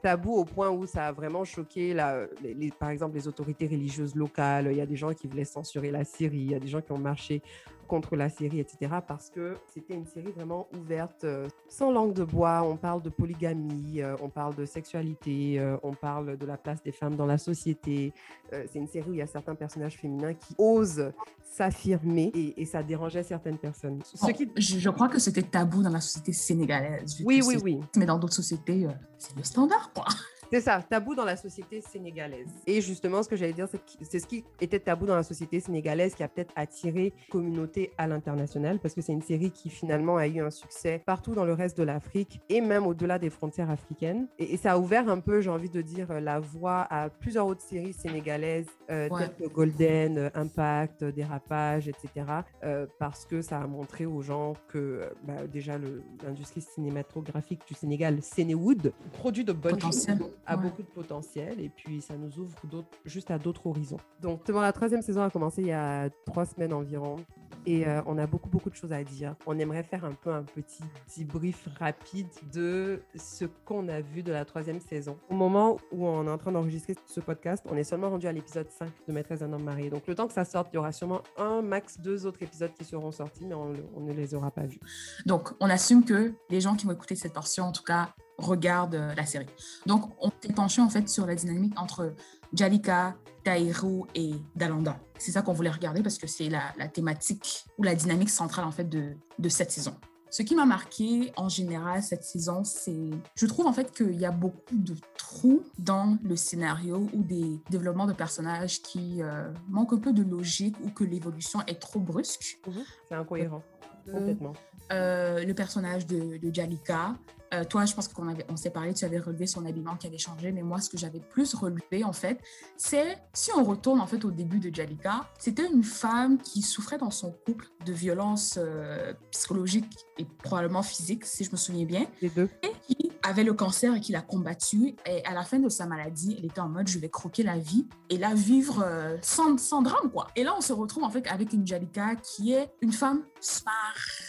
[0.01, 3.67] tabou au point où ça a vraiment choqué, la, les- les- par exemple, les autorités
[3.67, 4.69] religieuses locales.
[4.71, 6.79] Il y a des gens qui voulaient censurer la série, il y a des gens
[6.79, 7.41] qui ont marché
[7.89, 8.93] contre la série, etc.
[9.05, 12.61] Parce que c'était une série vraiment ouverte, euh, sans langue de bois.
[12.63, 16.81] On parle de polygamie, euh, on parle de sexualité, euh, on parle de la place
[16.83, 18.13] des femmes dans la société.
[18.51, 21.11] C'est une série où il y a certains personnages féminins qui osent
[21.43, 23.99] s'affirmer et, et ça dérangeait certaines personnes.
[24.03, 24.49] Ce Bon, qui...
[24.55, 27.21] je, je crois que c'était tabou dans la société sénégalaise.
[27.25, 27.79] Oui, oui, oui.
[27.97, 30.05] Mais dans d'autres sociétés, c'est le standard, quoi.
[30.51, 32.47] C'est ça, tabou dans la société sénégalaise.
[32.65, 33.67] Et justement, ce que j'allais dire,
[34.01, 38.07] c'est ce qui était tabou dans la société sénégalaise qui a peut-être attiré communauté à
[38.07, 41.53] l'international, parce que c'est une série qui finalement a eu un succès partout dans le
[41.53, 44.27] reste de l'Afrique et même au-delà des frontières africaines.
[44.39, 47.45] Et, et ça a ouvert un peu, j'ai envie de dire, la voie à plusieurs
[47.45, 49.27] autres séries sénégalaises, euh, Ouais.
[49.37, 52.25] telles que Golden, euh, Impact, euh, Dérapage, etc.
[52.63, 55.77] euh, parce que ça a montré aux gens que euh, bah, déjà
[56.23, 60.07] l'industrie cinématographique du Sénégal, Sénéwood, produit de bonnes choses.
[60.45, 60.63] A Ouais.
[60.63, 63.97] beaucoup de potentiel et puis ça nous ouvre d'autres- juste à d'autres horizons.
[64.21, 67.17] Donc, justement, la troisième saison a commencé il y a trois semaines environ
[67.65, 69.35] et euh, on a beaucoup, beaucoup de choses à dire.
[69.45, 70.81] On aimerait faire un peu un petit
[71.19, 75.17] debrief rapide de ce qu'on a vu de la troisième saison.
[75.29, 78.31] Au moment où on est en train d'enregistrer ce podcast, on est seulement rendu à
[78.31, 79.89] l'épisode 5 de Maîtresse d'un homme marié.
[79.89, 82.73] Donc, le temps que ça sorte, il y aura sûrement un, max deux autres épisodes
[82.73, 84.79] qui seront sortis, mais on, on ne les aura pas vus.
[85.25, 88.95] Donc, on assume que les gens qui vont écouter cette portion, en tout cas, regardent
[88.95, 89.47] euh, la série.
[89.85, 92.13] Donc, on s'est penché en fait sur la dynamique entre
[92.53, 94.99] Jalika, Taïrou et Dalanda.
[95.17, 98.65] C'est ça qu'on voulait regarder parce que c'est la, la thématique ou la dynamique centrale
[98.65, 99.95] en fait de, de cette saison.
[100.31, 104.25] Ce qui m'a marqué en général cette saison, c'est, je trouve en fait qu'il y
[104.25, 109.93] a beaucoup de trous dans le scénario ou des développements de personnages qui euh, manquent
[109.93, 112.59] un peu de logique ou que l'évolution est trop brusque.
[113.07, 113.63] C'est incohérent.
[114.07, 114.53] Euh, Complètement.
[114.91, 117.15] euh, le personnage de, de Jalika.
[117.53, 120.07] Euh, toi, je pense qu'on avait, on s'est parlé, tu avais relevé son habillement qui
[120.07, 122.39] avait changé, mais moi, ce que j'avais plus relevé, en fait,
[122.77, 126.97] c'est si on retourne en fait au début de Jalika, c'était une femme qui souffrait
[126.97, 132.05] dans son couple de violences euh, psychologiques et probablement physiques, si je me souviens bien,
[132.21, 132.49] Les deux.
[132.61, 134.95] et qui avait le cancer et qu'il a combattu.
[135.05, 137.57] Et à la fin de sa maladie, elle était en mode je vais croquer la
[137.57, 140.27] vie et la vivre euh, sans, sans drame, quoi.
[140.35, 143.73] Et là, on se retrouve en fait avec une Jalika qui est une femme smart.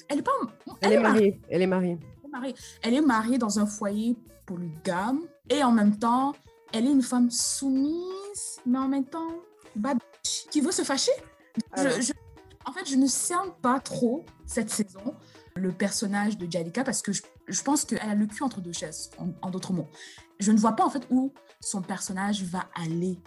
[0.09, 0.33] Elle est pas.
[0.81, 1.41] Elle, est mariée.
[1.49, 1.99] Elle est mariée.
[2.83, 4.17] Elle est mariée dans un foyer
[4.47, 6.35] polygame et en même temps,
[6.73, 9.31] elle est une femme soumise, mais en même temps,
[9.77, 9.99] bad
[10.51, 11.13] qui veut se fâcher?
[12.67, 15.17] en fait, je ne sens pas trop cette saison
[15.57, 19.11] le personnage de Jalika parce que je, pense qu'elle a le cul entre deux chaises,
[19.19, 19.89] en, d'autres mots.
[20.39, 23.19] Je ne vois pas en fait où son personnage va aller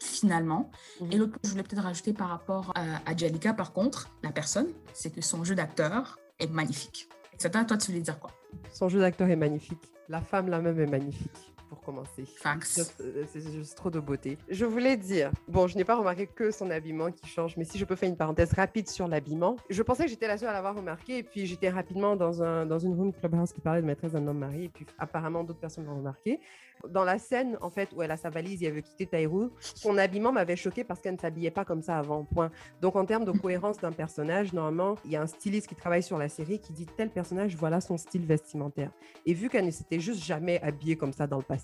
[0.00, 0.70] finalement.
[1.00, 1.12] Mhm.
[1.12, 4.30] Et l'autre que je voulais peut-être rajouter par rapport à, à Jalika, par contre, la
[4.30, 7.08] personne, c'est que son jeu d'acteur est magnifique.
[7.40, 8.32] C'est toi, tu voulais dire quoi?
[8.70, 9.80] Son jeu d'acteur est magnifique.
[10.10, 12.24] La femme, la même, est magnifique pour commencer.
[12.26, 12.96] Fax.
[13.00, 14.36] Euh, c'est juste trop de beauté.
[14.48, 17.78] Je voulais dire, bon, je n'ai pas remarqué que son habillement qui change, mais si
[17.78, 20.52] je peux faire une parenthèse rapide sur l'habillement, je pensais que j'étais la seule à
[20.52, 23.86] l'avoir remarqué, et puis j'étais rapidement dans, un, dans une room clubhouse qui parlait de
[23.86, 26.40] maîtresse d'un homme marié, et puis apparemment d'autres personnes l'ont remarqué.
[26.88, 29.50] Dans la scène, en fait, où elle a sa valise et elle veut quitter Taïrou,
[29.60, 32.50] son habillement m'avait choqué parce qu'elle ne s'habillait pas comme ça avant, point.
[32.80, 36.02] Donc, en termes de cohérence d'un personnage, normalement, il y a un styliste qui travaille
[36.02, 38.90] sur la série qui dit tel personnage, voilà son style vestimentaire.
[39.26, 41.59] Et vu qu'elle ne s'était juste jamais habillée comme ça dans le passé,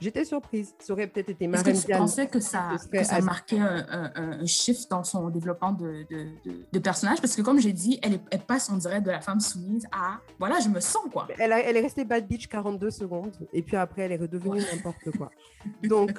[0.00, 0.74] j'étais surprise.
[0.78, 1.64] Ça aurait peut-être été marrant.
[1.64, 5.72] Est-ce que tu pensais que ça, que ça marquait un, un, shift dans son développement
[5.72, 6.26] de, de,
[6.72, 7.20] de, personnage?
[7.20, 10.18] Parce que, comme j'ai dit, elle, elle, passe, on dirait, de la femme soumise à,
[10.38, 11.28] voilà, je me sens, quoi.
[11.38, 15.16] Elle, elle est restée bad bitch 42 secondes, et puis après, elle est redevenue n'importe
[15.16, 15.30] quoi.
[15.82, 16.18] Donc,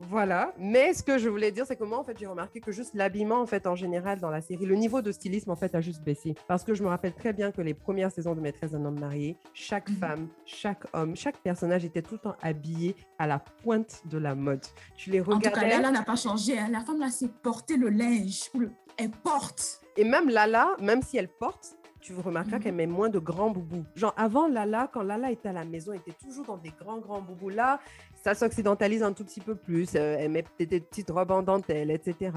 [0.00, 0.52] voilà.
[0.58, 2.94] Mais ce que je voulais dire, c'est que moi, en fait, j'ai remarqué que juste
[2.94, 5.80] l'habillement, en fait, en général, dans la série, le niveau de stylisme, en fait, a
[5.80, 6.34] juste baissé.
[6.46, 9.00] Parce que je me rappelle très bien que les premières saisons de Maîtresse d'un homme
[9.00, 9.96] marié, chaque mhm.
[9.96, 14.34] femme, chaque homme, chaque personnage était tout le temps habillé à la pointe de la
[14.34, 14.64] mode.
[14.96, 15.48] Tu les regardais.
[15.48, 16.58] En tout cas, Lala n'a pas changé.
[16.58, 16.68] Hein.
[16.70, 18.50] La femme, là, c'est porter le linge.
[18.96, 19.80] Elle porte.
[19.96, 22.62] Et même Lala, même si elle porte, tu remarqueras mhm.
[22.62, 23.84] qu'elle met moins de grands boubous.
[23.94, 26.98] Genre, avant Lala, quand Lala était à la maison, elle était toujours dans des grands,
[26.98, 27.50] grands boubous.
[27.50, 27.80] Là,
[28.28, 29.94] ça s'occidentalise un tout petit peu plus.
[29.94, 32.30] Euh, elle met peut-être des petites robes en dentelle, etc.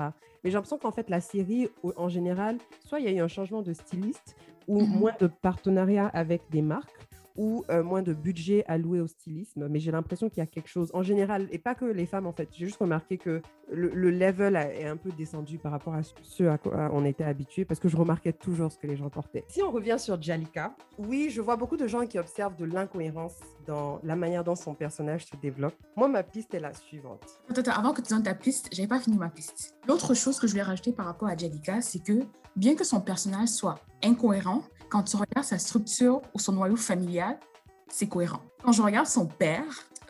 [0.44, 3.28] Mais j'ai l'impression qu'en fait, la série, en général, soit il y a eu un
[3.28, 4.88] changement de styliste ou mhm.
[4.88, 9.80] moins de partenariat avec des marques, ou euh, moins de budget alloué au stylisme, mais
[9.80, 12.34] j'ai l'impression qu'il y a quelque chose en général, et pas que les femmes en
[12.34, 13.42] fait, j'ai juste remarqué que
[13.72, 17.66] le, level est un peu descendu par rapport à ce à quoi on était habitué,
[17.66, 19.46] parce que je remarquais toujours ce que les gens portaient.
[19.48, 23.40] Si on revient sur Jalika, oui, je vois beaucoup de gens qui observent de l'incohérence
[23.66, 25.76] dans la manière dont son personnage se développe.
[25.96, 27.24] Moi, ma piste est la suivante.
[27.50, 29.76] Attends, avant que tu donnes ta piste, j'avais pas fini ma piste.
[29.88, 33.02] L'autre chose que je voulais rajouter par rapport à Jalika, c'est que bien que son
[33.02, 37.40] personnage soit incohérent, quand tu regardes sa structure ou son noyau familial,
[37.88, 38.42] c'est cohérent.
[38.62, 39.64] Quand je regarde son père,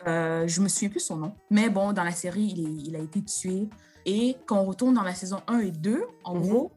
[0.06, 2.52] euh, je me souviens plus son nom, mais bon, dans la série,
[2.84, 3.68] il, a été tué.
[4.04, 6.40] Et quand on retourne dans la saison 1 et 2, en mhm.
[6.42, 6.72] gros,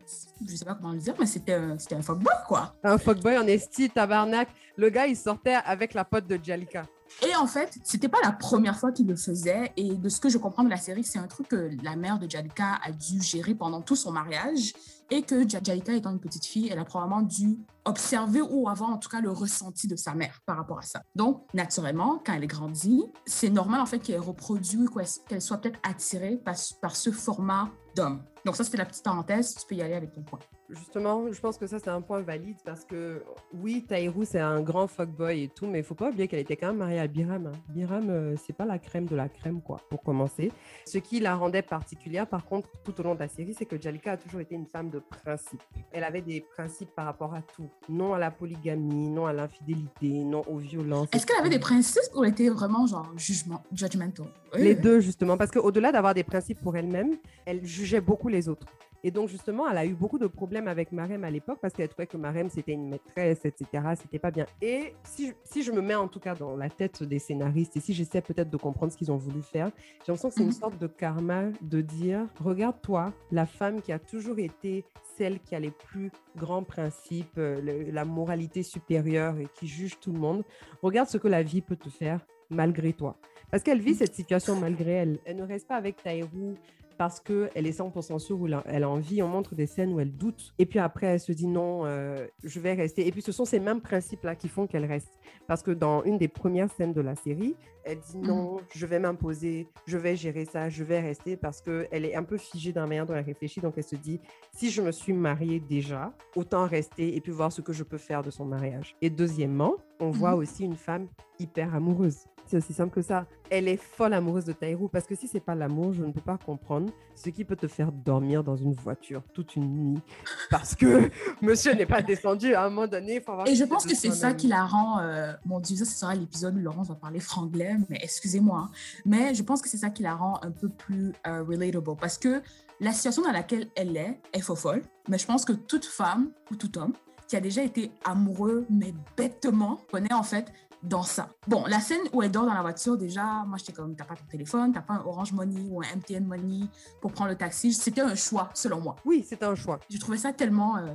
[0.48, 2.76] je sais pas comment le dire, mais c'était un, un fuckboy, quoi.
[2.84, 4.50] Un fuckboy en esti, tabarnak.
[4.78, 6.86] Le gars, il sortait avec la pote de Jalika.
[7.23, 9.71] Et en fait, c'était pas la première fois qu'il le faisait.
[9.78, 12.19] Et de ce que je comprends de la série, c'est un truc que la mère
[12.19, 14.73] de Jalika a dû gérer pendant tout son mariage.
[15.12, 18.97] Et que Jalika étant une petite fille, elle a probablement dû observer ou avoir en
[18.97, 21.04] tout cas le ressenti de sa mère par rapport à ça.
[21.15, 24.89] Donc, naturellement, quand elle grandit, c'est normal en fait qu'elle reproduise,
[25.28, 28.23] qu'elle soit peut-être attirée par, par ce format d'homme.
[28.45, 29.55] Donc ça, c'était la petite parenthèse.
[29.55, 30.39] Tu peux y aller avec ton point.
[30.69, 34.62] Justement, je pense que ça, c'est un point valide parce que oui, Taïrou, c'est un
[34.62, 37.08] grand fuckboy et tout, mais il faut pas oublier qu'elle était quand même mariée à
[37.08, 37.47] Biram.
[37.47, 37.51] Hein.
[37.69, 40.51] Biram, euh, c'est pas la crème de la crème, quoi, pour commencer.
[40.86, 43.81] Ce qui la rendait particulière, par contre, tout au long de la série, c'est que
[43.81, 45.62] Jalika a toujours été une femme de principe.
[45.91, 47.69] Elle avait des principes par rapport à tout.
[47.89, 51.10] Non à la polygamie, non à l'infidélité, non aux violences.
[51.13, 54.27] Est-ce qu'elle avait des principes ou elle était vraiment genre jugement, judgmental?
[54.58, 58.67] Les deux, justement, parce qu'au-delà d'avoir des principes pour elle-même, elle jugeait beaucoup les autres.
[59.08, 61.89] Et donc, justement, elle a eu beaucoup de problèmes avec Marem à l'époque parce qu'elle
[61.89, 63.84] trouvait que Marem, c'était une maîtresse, etc.
[64.02, 64.48] C'était pas bien.
[64.63, 67.78] Et si je, si je me mets en tout cas dans la tête des scénaristes
[67.78, 70.41] et si j'essaie peut-être de comprendre ce qu'ils ont voulu faire, j'ai l'impression que c'est
[70.41, 70.54] une mhm.
[70.54, 74.84] sorte de karma de dire regarde-toi, la femme qui a toujours été
[75.17, 80.13] celle qui a les plus grands principes, euh, la moralité supérieure et qui juge tout
[80.13, 80.43] le monde,
[80.82, 83.17] regarde ce que la vie peut te faire malgré toi.
[83.52, 85.19] Parce qu'elle vit cette situation malgré elle.
[85.26, 86.56] Elle ne reste pas avec Taïrou
[86.97, 89.21] parce qu'elle est 100% sûre où elle a envie.
[89.21, 90.53] On montre des scènes où elle doute.
[90.60, 93.08] Et puis après, elle se dit non, euh, je vais rester.
[93.08, 95.19] Et puis ce sont ces mêmes principes-là qui font qu'elle reste.
[95.47, 97.55] Parce que dans une des premières scènes de la série,
[97.86, 98.60] elle dit non, mm.
[98.76, 102.38] je vais m'imposer, je vais gérer ça, je vais rester parce qu'elle est un peu
[102.38, 103.62] figée dans la manière dont elle réfléchit.
[103.62, 104.19] Donc elle se dit,
[104.54, 107.98] si je me suis mariée déjà, autant rester et puis voir ce que je peux
[107.98, 108.95] faire de son mariage.
[109.02, 110.36] Et deuxièmement, on voit mm-hmm.
[110.36, 111.08] aussi une femme
[111.39, 112.26] hyper amoureuse.
[112.48, 113.26] C'est aussi simple que ça.
[113.50, 116.21] Elle est folle amoureuse de Taïrou parce que si c'est pas l'amour, je ne peux
[116.21, 120.02] pas comprendre ce qui peut te faire dormir dans une voiture toute une nuit
[120.50, 121.10] parce que
[121.41, 123.19] monsieur n'est pas descendu à un moment donné.
[123.21, 125.00] Faut avoir Et je pense que c'est ça qui la rend.
[125.00, 128.60] euh, mon Dieu, ça ce sera l'épisode où Laurence va parler franglais, mais excusez-moi.
[128.66, 128.72] hein.
[129.06, 132.18] Mais je pense que c'est ça qui la rend un peu plus euh, relatable parce
[132.18, 132.42] que
[132.80, 134.82] la situation dans laquelle elle est est faux folle.
[135.08, 136.94] Mais je pense que toute femme ou tout homme
[137.28, 140.52] qui a déjà été amoureux, mais bêtement, connaît en fait
[140.84, 141.30] dans ça.
[141.48, 144.14] Bon, la scène où elle dort dans la voiture, déjà, moi, j'étais comme, t'as pas
[144.16, 146.68] ton téléphone, t'as pas un Orange Money ou un MTN Money
[147.02, 147.74] pour prendre le taxi.
[147.74, 148.96] C'était un choix, selon moi.
[149.04, 149.80] Oui, c'était un choix.
[149.90, 150.78] Je trouvais ça tellement...
[150.78, 150.94] euh,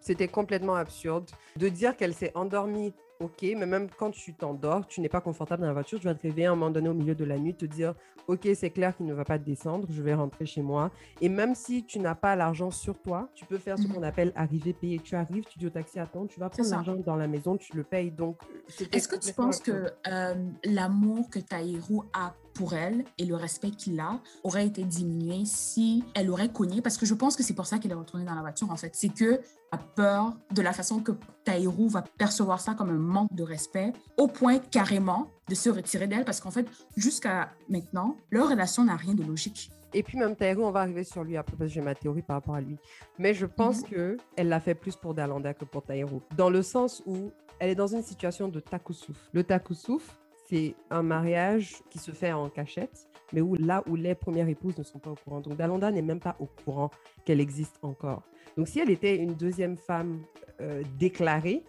[0.00, 2.94] C'était complètement absurde de dire qu'elle s'est endormie.
[3.22, 6.14] Ok, mais même quand tu t'endors, tu n'es pas confortable dans la voiture, tu vas
[6.14, 7.94] te réveiller à un moment donné au milieu de la nuit, te dire
[8.26, 10.90] Ok, c'est clair qu'il ne va pas descendre, je vais rentrer chez moi.
[11.20, 13.94] Et même si tu n'as pas l'argent sur toi, tu peux faire ce Mhm.
[13.94, 14.98] qu'on appelle arriver, payer.
[15.00, 17.76] Tu arrives, tu dis au taxi Attends, tu vas prendre l'argent dans la maison, tu
[17.76, 18.10] le payes.
[18.10, 23.24] Donc, c'était Est-ce que tu penses que euh, l'amour que Taïrou a pour elle et
[23.24, 27.36] le respect qu'il a aurait été diminué si elle aurait cogné Parce que je pense
[27.36, 28.90] que c'est pour ça qu'elle est retournée dans la voiture, en fait.
[28.94, 31.12] C'est que a peur de la façon que
[31.44, 36.06] Taïrou va percevoir ça comme un manque de respect, au point carrément de se retirer
[36.06, 39.70] d'elle, parce qu'en fait, jusqu'à maintenant, leur relation n'a rien de logique.
[39.94, 42.22] Et puis même Taïrou, on va arriver sur lui après parce que j'ai ma théorie
[42.22, 42.76] par rapport à lui.
[43.18, 43.88] Mais je pense Mhm.
[43.90, 46.22] que elle l'a fait plus pour Dalanda que pour Taïrou.
[46.36, 49.16] Dans le sens où elle est dans une situation de takusuf.
[49.32, 54.14] Le takusuf, c'est un mariage qui se fait en cachette, mais où là où les
[54.14, 55.40] premières épouses ne sont pas au courant.
[55.40, 56.90] Donc Dalanda n'est même pas au courant
[57.24, 58.22] qu'elle existe encore.
[58.56, 60.22] Donc si elle était une deuxième femme
[60.60, 61.64] euh, déclarée,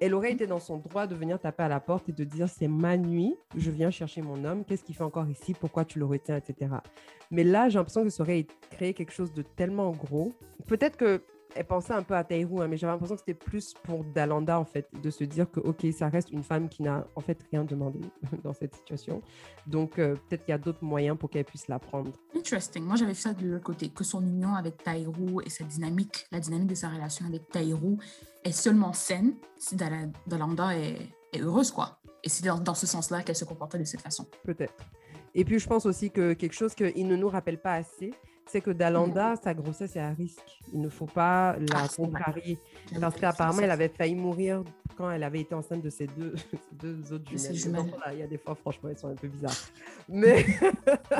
[0.00, 2.48] elle aurait été dans son droit de venir taper à la porte et de dire
[2.48, 5.98] c'est ma nuit, je viens chercher mon homme, qu'est-ce qu'il fait encore ici, pourquoi tu
[5.98, 6.70] le retiens, etc.
[7.30, 10.32] Mais là, j'ai l'impression que ça aurait créé quelque chose de tellement gros.
[10.66, 11.22] Peut-être que
[11.54, 14.58] elle pensait un peu à Taïrou, hein, mais j'avais l'impression que c'était plus pour Dalanda,
[14.58, 17.38] en fait, de se dire que, OK, ça reste une femme qui n'a en fait
[17.50, 18.00] rien demandé
[18.44, 19.22] dans cette situation.
[19.66, 22.12] Donc, euh, peut-être qu'il y a d'autres moyens pour qu'elle puisse la prendre.
[22.36, 22.84] Interesting.
[22.84, 26.26] Moi, j'avais vu ça de l'autre côté, que son union avec Taïrou et sa dynamique,
[26.32, 27.98] la dynamique de sa relation avec Taïrou
[28.44, 30.98] est seulement saine si Dala- Dalanda est,
[31.32, 31.98] est heureuse, quoi.
[32.22, 34.26] Et c'est dans, dans ce sens-là qu'elle se comportait de cette façon.
[34.44, 34.74] Peut-être.
[35.34, 38.12] Et puis, je pense aussi que quelque chose qu'il ne nous rappelle pas assez,
[38.46, 40.60] c'est que Dalanda, sa grossesse est à risque.
[40.72, 42.58] Il ne faut pas la Ah, contrarier.
[43.00, 44.62] Parce qu'apparemment, elle avait failli mourir
[44.96, 46.06] quand elle avait été enceinte de ses
[46.72, 47.92] deux, autres jumelles.
[48.12, 49.56] Il y a des fois, franchement, elles sont un peu bizarres.
[50.08, 50.44] Mais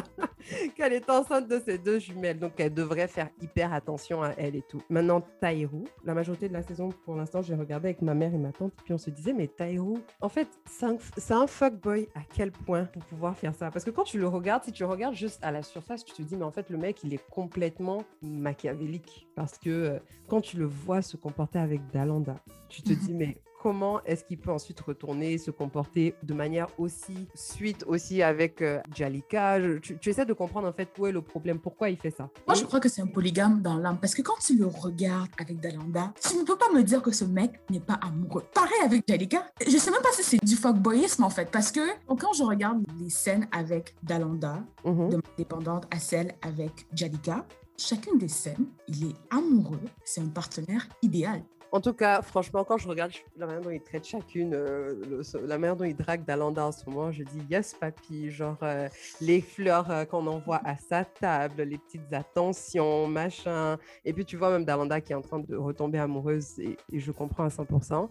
[0.77, 2.39] qu'elle est enceinte de ses deux jumelles.
[2.39, 4.83] Donc, elle devrait faire hyper attention à elle et tout.
[4.89, 8.39] Maintenant, Taïrou, la majorité de la saison, pour l'instant, j'ai regardé avec ma mère et
[8.39, 8.73] ma tante.
[8.85, 10.97] Puis on se disait, mais Taïrou, en fait, c'est un,
[11.31, 13.71] un fuckboy à quel point pour pouvoir faire ça?
[13.71, 16.23] Parce que quand tu le regardes, si tu regardes juste à la surface, tu te
[16.23, 19.29] dis, mais en fait, le mec, il est complètement machiavélique.
[19.35, 22.37] Parce que euh, quand tu le vois se comporter avec Dalanda,
[22.69, 27.29] tu te dis, mais comment est-ce qu'il peut ensuite retourner se comporter de manière aussi
[27.35, 29.61] suite aussi avec euh, Jalika?
[29.61, 32.11] Je- tu, tu essaies de comprendre en fait où est le problème, pourquoi il fait
[32.11, 32.29] ça?
[32.47, 33.99] Moi, je crois que c'est un polygame dans l'âme.
[34.01, 37.11] Parce que quand tu le regardes avec Dalanda, tu ne peux pas me dire que
[37.11, 38.45] ce mec n'est pas amoureux.
[38.55, 39.47] Pareil avec Jalika.
[39.67, 41.51] Je sais même pas si c'est du fuckboyisme, en fait.
[41.51, 41.81] Parce que
[42.19, 45.09] quand je regarde les scènes avec Dalanda, Mhm.
[45.11, 47.45] de dépendante à celle avec Jalika,
[47.79, 49.81] chacune des scènes, il est amoureux.
[50.05, 51.43] C'est un partenaire idéal.
[51.73, 55.47] En tout cas, franchement, quand je regarde la manière dont il traite chacune, euh, le-
[55.47, 58.31] la manière dont il drague Dalanda en ce moment, je dis yes, papy.
[58.31, 58.89] Genre, euh,
[59.21, 63.77] les fleurs euh, qu'on envoie à sa table, les petites attentions, machin.
[64.05, 67.01] Et puis, tu vois même Dalanda qui est en train de retomber amoureuse, et, et
[67.01, 68.09] je comprends à 100%.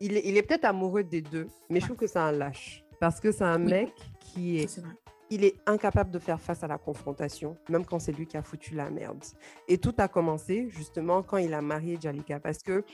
[0.00, 2.84] Il est, il est peut-être amoureux des deux, mais je trouve que c'est un lâche.
[3.00, 3.70] Parce que c'est un Oui.
[3.70, 4.80] mec qui est.
[5.34, 8.42] il est incapable de faire face à la confrontation, même quand c'est lui qui a
[8.42, 9.22] foutu la merde.
[9.68, 12.84] Et tout a commencé justement quand il a marié Jalika, parce que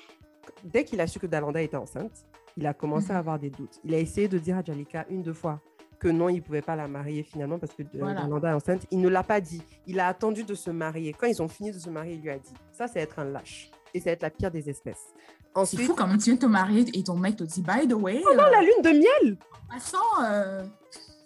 [0.65, 3.17] dès qu'il a su que Dalanda était enceinte, il a commencé Mhm.
[3.17, 3.81] à avoir des doutes.
[3.85, 5.61] Il a essayé de dire à Jalika une, deux fois
[5.99, 8.23] que non, il ne pouvait pas la marier finalement parce que euh, Voilà.
[8.23, 8.87] Dalanda est enceinte.
[8.93, 9.63] Il ne l'a pas dit.
[9.87, 11.13] Il a attendu de se marier.
[11.13, 12.55] Quand ils ont fini de se marier, il lui a dit.
[12.73, 13.71] Ça, c'est être un lâche.
[13.95, 15.07] Et c'est être la pire des espèces.
[15.17, 17.63] C'est Ensuite, fou quand même, tu viens de te marier et ton mec te dit,
[17.63, 19.37] by the way, pendant euh, la lune de miel,
[19.69, 20.63] passant, euh,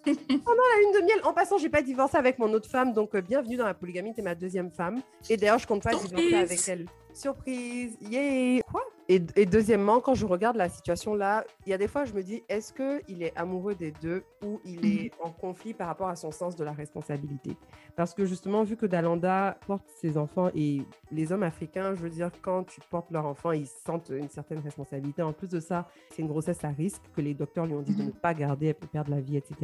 [0.07, 1.21] la lune de miel.
[1.25, 4.15] En passant, j'ai pas divorcé avec mon autre femme, donc euh, bienvenue dans la polygamie,
[4.15, 5.01] t'es ma deuxième femme.
[5.31, 6.87] Et d'ailleurs, je compte pas divorcer avec elle.
[7.12, 8.83] Surprise, yay Quoi?
[9.16, 12.12] Et, et deuxièmement, quand je regarde la situation là, il y a des fois, je
[12.12, 15.87] me dis, est-ce que il est amoureux des deux ou il est en conflit par
[15.88, 17.57] rapport à son sens de la responsabilité?
[17.96, 22.11] Parce que justement, vu que Dalanda porte ses enfants et les hommes africains, je veux
[22.11, 25.22] dire, quand tu portes leur enfant, ils sentent une certaine responsabilité.
[25.22, 27.94] En plus de ça, c'est une grossesse à risque que les docteurs lui ont dit
[27.94, 28.07] de Mhm.
[28.09, 29.55] ne pas garder, elle peut perdre la vie, etc.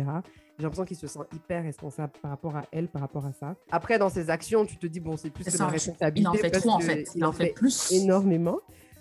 [0.58, 3.54] J'ai l'impression qu'il se sent hyper responsable par rapport à elle, par rapport à ça.
[3.70, 6.28] Après, dans ses actions, tu te dis, bon, c'est plus que de la il responsabilité.
[6.28, 7.04] en fait trop en fait.
[7.14, 7.92] Il en fait plus.
[7.92, 8.58] énormément.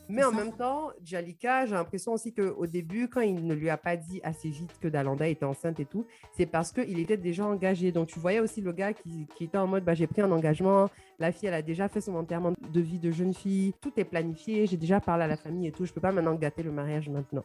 [0.10, 3.78] Mais en même temps, Jalika, j'ai l'impression aussi qu'au début, quand il ne lui a
[3.78, 7.46] pas dit assez vite que Dalanda était enceinte et tout, c'est parce qu'il était déjà
[7.46, 7.92] engagé.
[7.92, 10.90] Donc, tu voyais aussi le gars qui, était en mode bah, j'ai pris un engagement,
[11.20, 14.06] la fille, elle a déjà fait son enterrement de vie de jeune fille, tout est
[14.06, 16.64] planifié, j'ai déjà parlé à la famille et tout, je ne peux pas maintenant gâter
[16.64, 17.44] le mariage maintenant.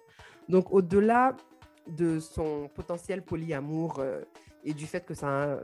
[0.49, 1.37] Donc, au-delà
[1.89, 4.23] de son potentiel polyamour euh,
[4.65, 5.59] et du fait que c'est un,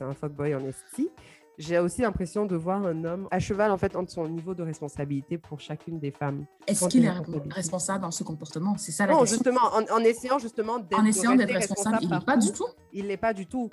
[0.00, 1.10] un fuckboy en esti,
[1.58, 4.62] j'ai aussi l'impression de voir un homme à cheval en fait entre son niveau de
[4.62, 6.46] responsabilité pour chacune des femmes.
[6.66, 7.12] Est-ce qu'il est
[7.50, 8.76] responsable dans ce comportement?
[8.78, 9.38] C'est ça la non, question.
[9.38, 12.66] justement, en, essayant justement d'être en essayant d'être responsable, il n'est pas du tout?
[12.92, 13.70] Il n'est pas du tout.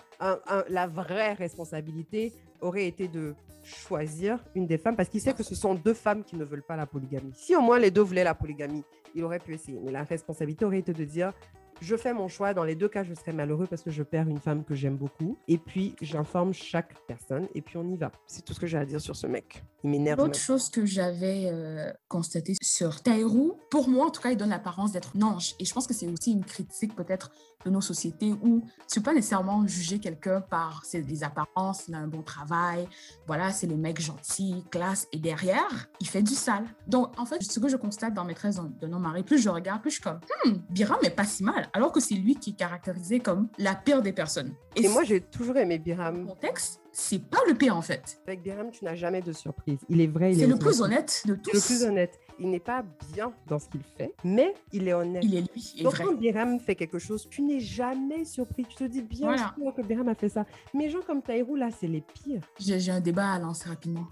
[0.68, 5.56] la vraie responsabilité aurait été de choisir une des femmes parce qu'il sait que ce
[5.56, 7.34] sont deux femmes qui ne veulent pas la polygamie.
[7.36, 9.80] Si au moins les deux voulaient la polygamie, il aurait pu essayer.
[9.84, 11.34] Mais la responsabilité aurait été de dire
[11.82, 12.54] je fais mon choix.
[12.54, 14.98] Dans les deux cas, je serai malheureux parce que je perds une femme que j'aime
[14.98, 15.38] beaucoup.
[15.48, 18.12] Et puis, j'informe chaque personne et puis on y va.
[18.28, 19.64] C'est tout ce que j'ai à dire sur ce mec.
[19.84, 20.20] Il m'énerve.
[20.20, 24.50] Autre chose que j'avais euh, constaté sur Taïrou, pour moi, en tout cas, il donne
[24.50, 25.56] l'apparence d'être un ange.
[25.60, 27.32] Et je pense que c'est aussi une critique peut-être
[27.66, 31.98] de nos sociétés où tu peux pas nécessairement juger quelqu'un par ses apparences, il a
[31.98, 32.88] un bon travail,
[33.28, 36.66] voilà, c'est le mec gentil, classe, et derrière, il fait du sale.
[36.88, 39.82] Donc, en fait, ce que je constate dans Maîtresse de non mari, plus je regarde,
[39.82, 42.52] plus je suis comme, hmm, Biram est pas si mal alors que c'est lui qui
[42.52, 44.54] est caractérisé comme la pire des personnes.
[44.76, 46.28] Et, moi, j'ai toujours aimé Biram.
[46.28, 48.20] Contexte, c'est pas le pire en fait.
[48.28, 49.80] Avec Biram, tu n'as jamais de surprise.
[49.90, 50.34] Il est vrai.
[50.34, 51.54] C'est le plus honnête de tous.
[51.54, 52.20] Le plus honnête.
[52.40, 55.24] Il n'est pas bien dans ce qu'il fait, mais il est honnête.
[55.24, 55.84] Il est lui.
[55.84, 58.66] Donc, quand Biram fait quelque chose, tu n'es jamais surpris.
[58.66, 60.46] Tu te dis bien sûr que Biram a fait ça.
[60.74, 62.42] Mais gens comme Taïrou, là, c'est les pires.
[62.60, 64.08] J'ai un débat à lancer rapidement.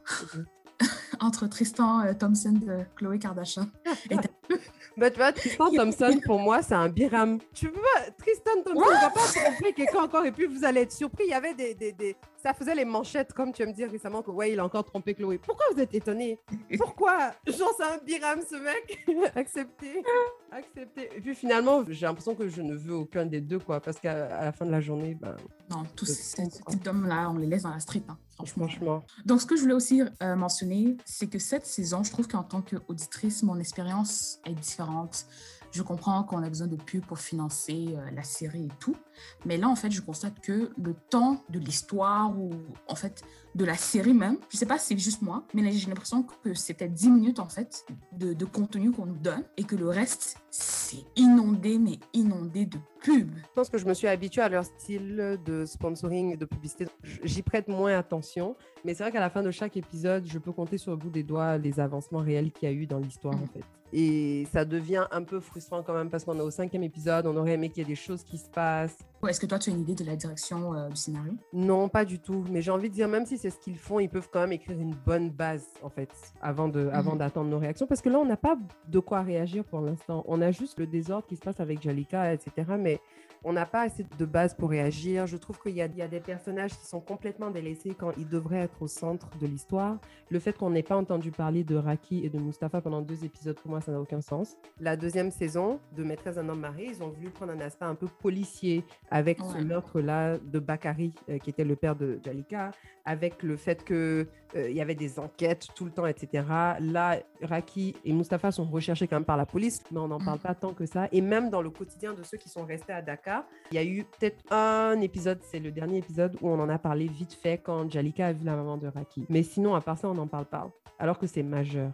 [1.20, 3.68] Entre Tristan euh, Thompson de Chloé Kardashian
[4.10, 4.16] et
[4.98, 7.40] bah, tu vois, Tristan Thompson, pour moi, c'est un biram.
[7.54, 10.92] Tu vois, Tristan Thompson ne va pas tromper quelqu'un encore et puis vous allez être
[10.92, 11.24] surpris.
[11.28, 13.90] Il y avait des, des, des, Ça faisait les manchettes, comme tu vas me dire
[13.90, 15.38] récemment, que ouais, il a encore trompé Chloé.
[15.38, 16.40] Pourquoi vous êtes étonné
[16.78, 19.34] Pourquoi Genre, c'est un biram, ce mec?
[19.36, 20.04] Accepté.
[20.52, 21.10] Accepté.
[21.16, 24.44] Et puis finalement, j'ai l'impression que je ne veux aucun des deux, quoi, parce qu'à
[24.44, 25.36] la fin de la journée, ben.
[25.70, 29.04] Non, tous ces types d'hommes-là, on les laisse dans la street, hein, franchement.
[29.26, 32.44] Donc, ce que je voulais aussi euh, mentionner, c'est que cette saison, je trouve qu'en
[32.44, 35.26] tant qu'auditrice, mon expérience est différente
[35.74, 38.96] je comprends qu'on a besoin de pubs pour financer euh, la série et tout.
[39.46, 42.52] Mais là, en fait, je constate que le temps de l'histoire ou
[42.88, 43.24] en fait
[43.56, 46.54] de la série même, je sais pas si c'est juste moi, mais j'ai l'impression que
[46.54, 50.38] c'était 10 minutes en fait de, de contenu qu'on nous donne et que le reste,
[50.50, 53.36] c'est inondé, mais inondé de pubs.
[53.36, 56.88] Je pense que je me suis habituée à leur style de sponsoring, de publicité.
[57.24, 60.52] J'y prête moins attention, mais c'est vrai qu'à la fin de chaque épisode, je peux
[60.52, 63.36] compter sur le bout des doigts les avancements réels qu'il y a eu dans l'histoire
[63.36, 63.64] en fait.
[63.92, 67.38] Et ça devient un peu frustrant quand même parce qu'on est au cinquième épisode, on
[67.38, 68.98] aurait aimé qu'il y ait des choses qui se passent.
[69.28, 71.34] Est-ce que toi, tu as une idée de la direction euh, du scénario?
[71.54, 72.44] Non, pas du tout.
[72.50, 74.52] Mais j'ai envie de dire, même si c'est ce qu'ils font, ils peuvent quand même
[74.52, 76.10] écrire une bonne base, en fait,
[76.42, 77.20] avant de, avant mhm.
[77.20, 77.88] d'attendre nos réactions.
[77.88, 78.58] Parce que là, on n'a pas
[78.88, 80.24] de quoi réagir pour l'instant.
[80.28, 82.52] On a juste le désordre qui se passe avec Jalika, etc.
[82.78, 83.00] Mais
[83.44, 85.28] on n'a pas assez de base pour réagir.
[85.28, 88.82] Je trouve qu'il y, a des personnages qui sont complètement délaissés quand ils devraient être
[88.82, 89.98] au centre de l'histoire.
[90.30, 93.60] Le fait qu'on n'ait pas entendu parler de Raki et de Mustapha pendant deux épisodes,
[93.60, 94.56] pour moi, ça n'a aucun sens.
[94.80, 97.96] La deuxième saison de Maîtresse d'un homme marié, ils ont voulu prendre un aspect un
[97.96, 102.72] peu policier avec ce meurtre-là de Bakari, euh, qui était le père de Jalika,
[103.06, 104.26] avec le fait qu'il euh,
[104.70, 106.46] y avait des enquêtes tout le temps, etc.
[106.80, 110.40] Là, Raki et Mustapha sont recherchés quand même par la police, mais on n'en parle
[110.40, 110.44] mm.
[110.44, 111.08] pas tant que ça.
[111.12, 113.33] Et même dans le quotidien de ceux qui sont restés à Dakar,
[113.72, 116.78] il y a eu peut-être un épisode, c'est le dernier épisode où on en a
[116.78, 119.26] parlé vite fait quand Jalika a vu la maman de Raki.
[119.30, 120.70] Mais sinon, à part ça, on n'en parle pas,
[121.00, 121.92] alors que c'est majeur.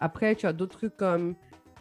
[0.00, 1.34] Après, tu as d'autres trucs comme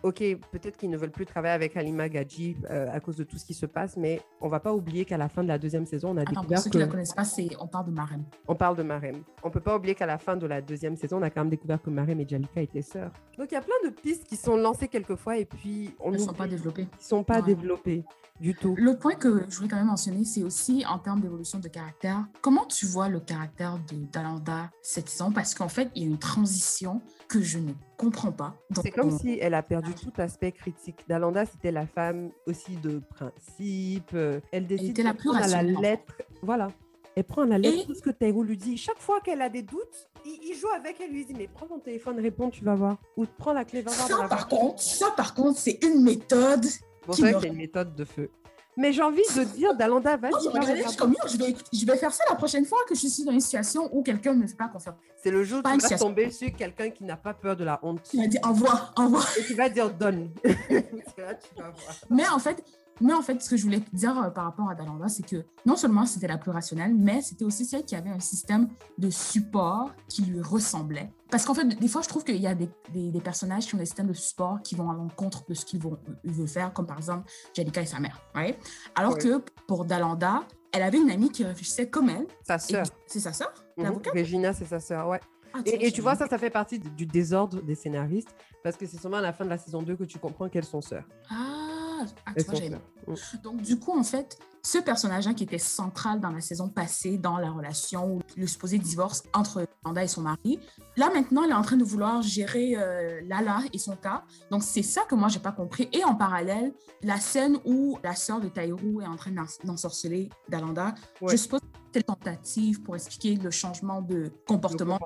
[0.03, 3.37] OK, peut-être qu'ils ne veulent plus travailler avec Halima Gadji euh, à cause de tout
[3.37, 5.85] ce qui se passe, mais on va pas oublier qu'à la fin de la deuxième
[5.85, 7.91] saison, on a découvert pour ceux qui ne la connaissent pas, c'est on parle de
[7.91, 8.23] Marem.
[8.47, 9.23] On parle de Marem.
[9.43, 11.49] On peut pas oublier qu'à la fin de la deuxième saison, on a quand même
[11.49, 13.11] découvert que Marem et Jalika étaient sœurs.
[13.37, 16.17] Donc il y a plein de pistes qui sont lancées quelquefois et puis on ne
[16.17, 16.87] sont pas développées.
[16.99, 18.03] Ils sont pas développées
[18.41, 18.75] du tout.
[18.77, 22.25] Le point que je voulais quand même mentionner, c'est aussi en termes d'évolution de caractère.
[22.41, 25.31] Comment tu vois le caractère de Dalanda cette saison?
[25.31, 28.55] Parce qu'en fait, il y a une transition que je ne comprends pas.
[28.81, 31.03] C'est comme si elle a perdu tout aspect critique.
[31.07, 34.11] Dalanda, c'était la femme aussi de principe.
[34.13, 36.13] Euh, elle décide elle la plus à la lettre.
[36.41, 36.69] Voilà.
[37.15, 38.77] Elle prend la lettre, tout ce que Taïrou lui dit.
[38.77, 41.79] Chaque fois qu'elle a des doutes, il, joue avec elle, lui dit Mais prends ton
[41.79, 42.97] téléphone, réponds, tu vas voir.
[43.17, 44.07] Ou prends la clé, va voir.
[44.07, 46.65] Ça, par contre, ça, par contre, c'est une méthode
[47.07, 48.29] Bon, c'est une méthode de feu.
[48.77, 50.31] Mais j'ai envie de dire, Dalanda, vas-y.
[50.31, 53.89] je, vais, je vais faire ça la prochaine fois que je suis dans une situation
[53.91, 54.95] où quelqu'un ne fait pas confiance.
[55.21, 57.79] C'est le jour où tu vas tomber sur quelqu'un qui n'a pas peur de la
[57.83, 58.01] honte.
[58.09, 59.23] Tu vas dire envoie, envoie.
[59.37, 60.29] Et tu vas dire donne.
[62.09, 62.63] Mais en fait,
[63.01, 65.43] mais en fait, ce que je voulais dire euh, par rapport à Dalanda, c'est que
[65.65, 69.09] non seulement c'était la plus rationnelle, mais c'était aussi celle qui avait un système de
[69.09, 72.69] support qui lui ressemblait Parce qu'en fait, des fois, je trouve qu'il y a des,
[72.93, 75.81] des, personnages qui ont des systèmes de support qui vont à l'encontre de ce qu'ils
[75.81, 78.21] vont veulent faire, comme par exemple Jalika et sa mère.
[78.35, 78.59] Ouais?
[78.95, 82.27] Alors que pour Dalanda, elle avait une amie qui réfléchissait comme elle.
[82.45, 82.85] Sa sœur.
[83.07, 84.01] C'est sa sœur mhm.
[84.13, 85.21] Regina, c'est sa sœur, ouais.
[85.53, 88.97] Ah, et, tu vois, ça, ça fait partie du désordre des scénaristes, parce que c'est
[88.97, 91.05] seulement à la fin de la saison 2 que tu comprends qu'elles sont sœurs.
[91.29, 93.41] Ah, ah tu vois, mm.
[93.43, 97.37] Donc, du coup, en fait, ce personnage-là qui était central dans la saison passée, dans
[97.37, 100.59] la relation, le supposé divorce entre Amanda et son mari,
[100.97, 104.23] là maintenant, elle est en train de vouloir gérer euh, Lala et son cas.
[104.49, 105.89] Donc c'est ça que moi, j'ai pas compris.
[105.93, 109.31] Et en parallèle, la scène où la sœur de Taïrou est en train
[109.63, 110.93] d'ensorceler Dalanda,
[111.27, 111.61] je suppose
[111.93, 114.99] cette tentative pour expliquer le changement de comportement.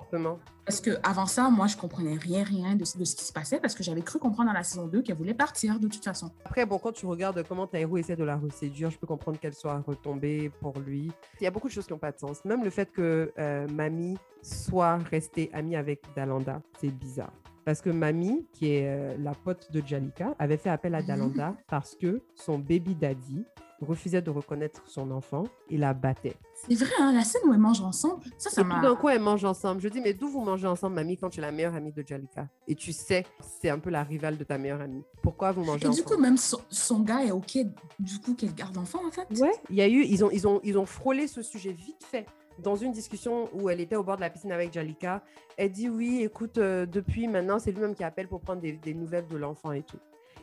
[0.66, 3.76] Parce que avant ça, moi, je comprenais rien, rien de, ce qui se passait parce
[3.76, 6.32] que j'avais cru comprendre dans la saison 2 qu'elle voulait partir de toute façon.
[6.43, 9.53] Après, bon, quand tu regardes comment Taïrou essaie de la reséduire, je peux comprendre qu'elle
[9.53, 11.11] soit retombée pour lui.
[11.39, 12.43] Il y a beaucoup de choses qui n'ont pas de sens.
[12.45, 17.33] Même le fait que euh, Mamie soit restée amie avec Dalanda, c'est bizarre.
[17.63, 21.55] Parce que Mamie, qui est euh, la pote de Jalika, avait fait appel à Dalanda
[21.67, 23.45] parce que son baby daddy
[23.82, 26.36] refusait de reconnaître son enfant et la battait.
[26.53, 28.82] C'est vrai, hein, la scène où elles mangent ensemble, ça, ça m'a...
[28.82, 29.82] D'un coup, elles mangent ensemble.
[29.82, 32.03] Je dis, mais d'où vous mangez ensemble, mamie, quand tu es la meilleure amie de
[32.05, 32.47] Jalika?
[32.67, 35.03] Et tu sais, c'est un peu la rivale de ta meilleure amie.
[35.21, 37.57] Pourquoi vous mangez ensemble Et du coup, même son, gars est OK,
[37.99, 39.28] du coup, qu'elle garde enfant, en fait?
[39.39, 42.03] Ouais, il y a eu, ils ont, ils, ont, ils ont frôlé ce sujet vite
[42.03, 42.26] fait
[42.59, 45.21] dans une discussion où elle était au bord de la piscine avec Jalika,
[45.57, 48.93] elle dit oui, écoute, euh, depuis maintenant, c'est lui-même qui appelle pour prendre des, des
[48.93, 49.99] nouvelles de l'enfant et tout.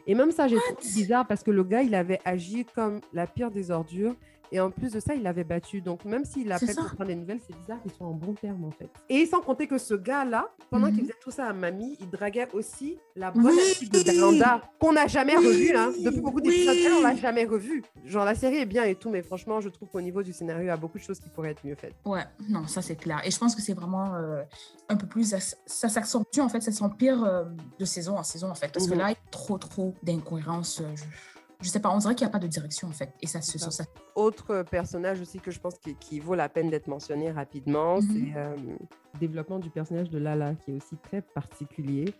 [0.07, 3.27] Et même ça, j'ai trouvé bizarre parce que le gars, il avait agi comme la
[3.27, 4.15] pire des ordures.
[4.53, 5.81] Et en plus de ça, il l'avait battu.
[5.81, 8.65] Donc, même s'il appelle pour prendre des nouvelles, c'est bizarre qu'ils soient en bon terme,
[8.65, 8.91] en fait.
[9.09, 11.07] Et sans compter que ce gars-là, pendant qu'il mhm.
[11.07, 13.89] faisait tout ça à Mamie, il draguait aussi la bonne oui.
[13.89, 15.91] de Dalanda, qu'on n'a jamais revue, hein.
[16.05, 17.83] Depuis beaucoup d'épisodes, elle, on l'a jamais revue.
[18.05, 20.65] Genre, la série est bien et tout, mais franchement, je trouve qu'au niveau du scénario,
[20.65, 21.95] il y a beaucoup de choses qui pourraient être mieux faites.
[22.05, 23.23] Ouais, non, ça, c'est clair.
[23.25, 24.43] Et je pense que c'est vraiment euh,
[24.91, 25.35] un peu plus.
[25.67, 27.45] Ça, s'accentue, en fait, ça s'empire euh,
[27.79, 28.71] de saison en saison, en fait.
[28.71, 28.99] Parce que mhm.
[28.99, 30.81] là, il y a trop, trop d'incohérences.
[30.81, 31.05] Euh, je
[31.69, 33.13] sais pas, on dirait qu'il n'y a pas de direction en fait.
[33.21, 33.85] Et ça se ça.
[34.15, 38.03] Autre personnage aussi que je pense qui, vaut la peine d'être mentionné rapidement, mhm.
[38.03, 42.15] c'est euh, le développement du personnage de Lala, qui est aussi très particulier.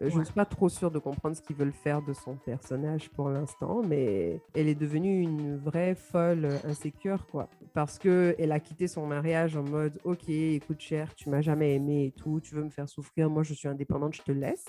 [0.00, 2.36] Euh, je ne suis pas trop sûre de comprendre ce qu'ils veulent faire de son
[2.36, 7.48] personnage pour l'instant, mais elle est devenue une vraie folle euh, insécure, quoi.
[7.74, 12.06] Parce qu'elle a quitté son mariage en mode Ok, écoute, cher, tu m'as jamais aimé
[12.06, 14.66] et tout, tu veux me faire souffrir, moi je suis indépendante, je te laisse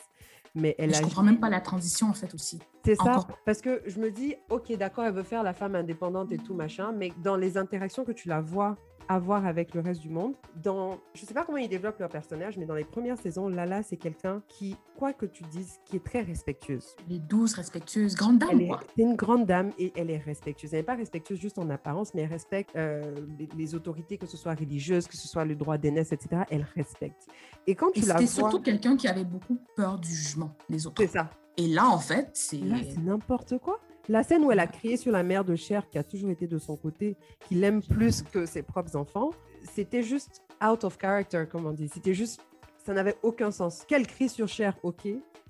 [0.56, 2.60] mais elle Je comprends même pas la transition en fait aussi.
[2.86, 6.32] C'est ça, parce que je me dis, ok, d'accord, elle veut faire la femme indépendante
[6.32, 8.78] et tout machin, mais dans les interactions que tu la vois
[9.10, 10.36] avoir avec le reste du monde.
[10.64, 13.82] Dans, je sais pas comment ils développent leur personnage, mais dans les premières saisons, Lala,
[13.82, 16.96] c'est quelqu'un qui, quoi que tu dises, qui est très respectueuse.
[17.08, 18.62] Elle est douce, respectueuse, grande dame.
[18.96, 20.74] C'est une grande dame et elle est respectueuse.
[20.74, 23.16] Elle n'est pas respectueuse juste en apparence, mais elle respecte euh,
[23.58, 26.44] les, autorités, que ce soit religieuses, que ce soit le droit d'aînesse, etc.
[26.52, 27.28] Elle respecte.
[27.66, 28.20] Et quand tu la vois...
[28.20, 31.02] C'était surtout quelqu'un qui avait beaucoup peur du jugement des autres.
[31.02, 31.32] C'est ça.
[31.58, 32.60] Et là, en fait, c'est...
[32.60, 33.80] Là, c'est n'importe quoi.
[34.10, 36.48] La scène où elle a crié sur la mère de Cher, qui a toujours été
[36.48, 37.16] de son côté,
[37.48, 39.30] qui l'aime plus que ses propres enfants,
[39.72, 41.88] c'était juste out of character, comme on dit.
[41.88, 42.42] C'était juste,
[42.84, 43.86] ça n'avait aucun sens.
[43.88, 45.08] Qu'elle crie sur Cher, ok,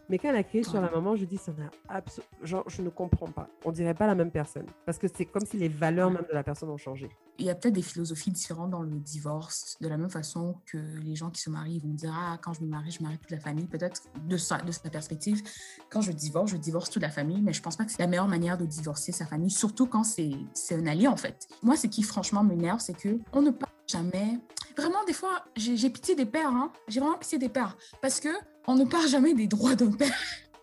[0.09, 2.29] mais quand elle a crié sur la maman, je dis, ça n'a absolument.
[2.41, 3.47] Genre, je ne comprends pas.
[3.63, 4.65] On dirait pas la même personne.
[4.85, 7.09] Parce que c'est comme si les valeurs même de la personne ont changé.
[7.37, 10.77] Il y a peut-être des philosophies différentes dans le divorce, de la même façon que
[10.77, 13.31] les gens qui se marient vont dire, ah, quand je me marie, je marie toute
[13.31, 13.67] la famille.
[13.67, 15.41] Peut-être de sa, de sa perspective,
[15.89, 18.07] quand je divorce, je divorce toute la famille, mais je pense pas que c'est la
[18.07, 20.33] meilleure manière de divorcer sa famille, surtout quand c'est
[20.71, 21.47] un allié, en fait.
[21.61, 24.39] Moi, ce qui, franchement, m'énerve, c'est que on ne parle jamais.
[24.75, 26.71] Vraiment, des fois, j'ai pitié des pères, hein.
[26.87, 27.77] J'ai vraiment pitié des pères.
[28.01, 28.29] Parce que
[28.69, 30.13] on ne parle jamais des droits d'un père.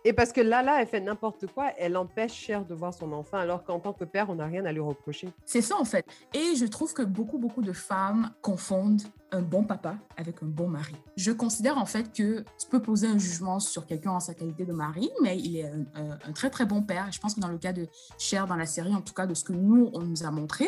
[0.05, 3.35] Et parce que Lala, elle fait n'importe quoi, elle empêche Cher de voir son enfant,
[3.35, 5.27] alors qu'en tant que père, on n'a rien à lui reprocher.
[5.45, 6.05] C'est ça, en fait.
[6.33, 9.01] Et je trouve que beaucoup, beaucoup de femmes confondent
[9.33, 10.95] un bon papa avec un bon mari.
[11.17, 14.63] Je considère en fait que tu peux poser un jugement sur quelqu'un en sa qualité
[14.63, 17.11] de mari, mais il est un, très, très bon père.
[17.11, 17.87] Je pense que dans le cas de
[18.17, 20.65] Cher dans la série, en tout cas de ce que nous, on nous a montré,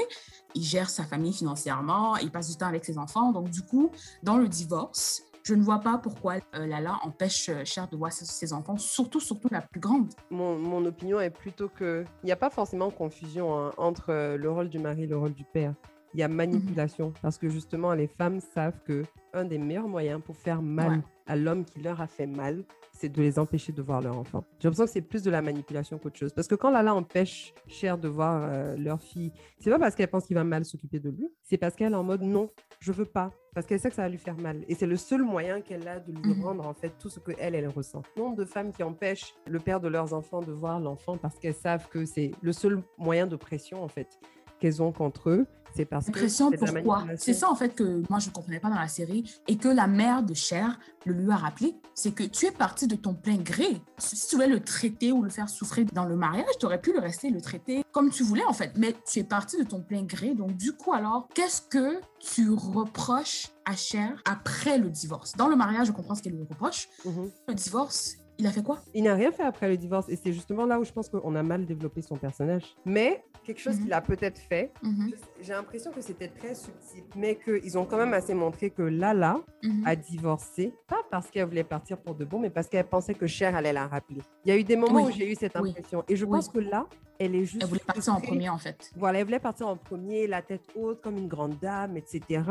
[0.55, 3.31] il gère sa famille financièrement, il passe du temps avec ses enfants.
[3.31, 3.91] Donc, du coup,
[4.23, 8.11] dans le divorce, je ne vois pas pourquoi euh, Lala empêche euh, Cher de voir
[8.11, 10.09] ses, enfants, surtout, surtout la plus grande.
[10.29, 14.69] Mon, opinion est plutôt qu'il n'y a pas forcément confusion hein, entre euh, le rôle
[14.69, 15.73] du mari et le rôle du père.
[16.13, 17.13] Il y a manipulation, mhm.
[17.21, 21.35] parce que justement, les femmes savent que un des meilleurs moyens pour faire mal à
[21.35, 22.63] l'homme qui leur a fait mal,
[23.00, 24.43] c'est de les empêcher de voir leur enfant.
[24.60, 26.34] J'ai l'impression que c'est plus de la manipulation qu'autre chose.
[26.34, 30.26] Parce que quand Lala empêche Cher de voir leur fille, c'est pas parce qu'elle pense
[30.26, 33.06] qu'il va mal s'occuper de lui, c'est parce qu'elle est en mode non, je veux
[33.06, 34.64] pas parce qu'elle sait que ça va lui faire mal.
[34.68, 36.43] Et c'est le seul moyen qu'elle a de lui mhm.
[36.43, 38.02] rendre en fait tout ce que elle, elle ressent.
[38.18, 41.56] Nombre de femmes qui empêchent le père de leurs enfants de voir l'enfant parce qu'elles
[41.56, 44.20] savent que c'est le seul moyen de pression en fait.
[44.60, 46.20] qu'elles ont contre eux, c'est parce que.
[46.57, 47.05] Pourquoi?
[47.17, 49.67] C'est ça en fait que moi je ne comprenais pas dans la série et que
[49.67, 53.13] la mère de Cher le lui a rappelé, c'est que tu es parti de ton
[53.13, 53.82] plein gré.
[53.97, 56.93] Si tu voulais le traiter ou le faire souffrir dans le mariage, tu aurais pu
[56.93, 58.74] le rester le traiter comme tu voulais en fait.
[58.78, 60.34] Mais tu es parti de ton plein gré.
[60.34, 65.34] Donc du coup alors, qu'est-ce que tu reproches à Cher après le divorce?
[65.34, 66.89] Dans le mariage, je comprends ce qu'elle lui reproche.
[67.05, 67.32] Mhm.
[67.47, 68.80] Le divorce, il a fait quoi?
[68.93, 71.36] Il n'a rien fait après le divorce et c'est justement là où je pense qu'on
[71.36, 72.76] a mal développé son personnage.
[72.86, 73.83] Mais quelque chose Mhm.
[73.83, 75.11] qu'il a peut-être fait, Mhm,
[75.41, 79.39] j'ai l'impression que c'était très subtil, mais qu'ils ont quand même assez montré que Lala
[79.63, 79.83] mhm.
[79.85, 83.27] a divorcé, pas parce qu'elle voulait partir pour de bon, mais parce qu'elle pensait que
[83.27, 84.21] Cher allait la rappeler.
[84.45, 85.11] Il y a eu des moments Oui.
[85.11, 85.69] où j'ai eu cette Oui.
[85.69, 86.31] impression et je Oui.
[86.31, 86.85] pense que là,
[87.20, 87.61] elle est juste.
[87.61, 88.91] Elle voulait partir en premier en fait.
[88.95, 92.41] Voilà, elle voulait partir en premier, la tête haute, comme une grande dame, etc.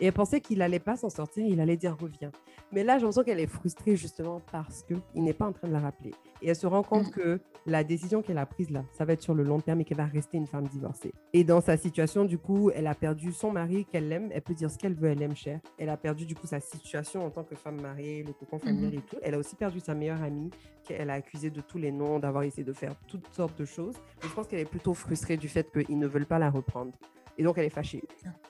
[0.00, 2.32] Et elle pensait qu'il allait pas s'en sortir, il allait dire reviens.
[2.72, 5.72] Mais là, j'ai l'impression qu'elle est frustrée justement parce qu'il n'est pas en train de
[5.72, 6.12] la rappeler.
[6.42, 7.10] Et elle se rend compte Mm.
[7.10, 9.84] que la décision qu'elle a prise là, ça va être sur le long terme et
[9.84, 11.12] qu'elle va rester une femme divorcée.
[11.32, 14.28] Et dans sa situation, du coup, elle a perdu son mari qu'elle aime.
[14.32, 15.60] Elle peut dire ce qu'elle veut, elle aime cher.
[15.78, 18.92] Elle a perdu du coup sa situation en tant que femme mariée, le cocon familial
[18.92, 18.98] Mhm.
[18.98, 19.16] et tout.
[19.22, 20.50] Elle a aussi perdu sa meilleure amie
[20.84, 23.96] qu'elle a accusée de tous les noms, d'avoir essayé de faire toutes sortes de choses.
[24.22, 26.92] Je pense qu'elle est plutôt frustrée du fait qu'ils ne veulent pas la reprendre.
[27.36, 28.02] Et donc, elle est fâchée.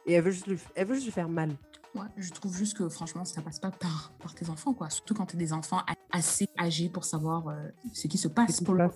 [0.07, 1.51] Et elle veut juste lui, elle veut juste lui faire mal.
[1.95, 4.91] Ouais, je trouve juste que franchement, ça passe pas par, par tes enfants, quoi.
[4.91, 5.81] Surtout quand tu es des enfants
[6.11, 7.55] assez âgés pour savoir euh,
[7.93, 8.61] ce qui se passe.
[8.61, 8.91] Pour le...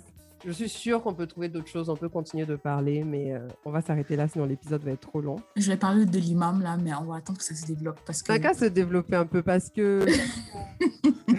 [0.44, 3.48] Je suis sûre qu'on peut trouver d'autres choses, on peut continuer de parler, mais euh,
[3.64, 5.36] on va s'arrêter là, sinon l'épisode va être trop long.
[5.56, 8.22] Je vais parler de l'imam là, mais on va attendre que ça se développe parce
[8.22, 10.06] que Ça a qu'à se développer un peu parce que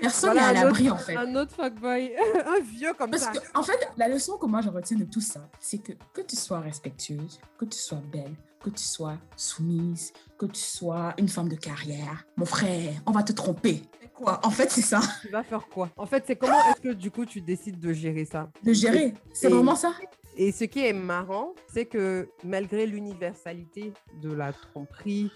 [0.00, 1.16] personne Voilà, n'est à l'abri en fait.
[1.16, 2.12] un autre fuckboy,
[2.46, 3.32] un vieux comme Parce ça.
[3.32, 6.20] que, en fait, la leçon que moi je retiens de tout ça, c'est que que
[6.22, 11.28] tu sois respectueuse, que tu sois belle, que tu sois soumise, que tu sois une
[11.28, 13.82] femme de carrière, mon frère, on va te tromper.
[14.14, 15.88] Quoi En fait, c'est ça, Tu vas faire quoi?
[15.96, 18.50] En fait, c'est comment est-ce que du coup tu décides de gérer ça?
[18.62, 19.14] De gérer.
[19.32, 19.92] C'est vraiment ça.
[20.36, 23.92] Et ce qui est marrant, c'est que malgré l'universalité
[24.22, 25.30] de la tromperie,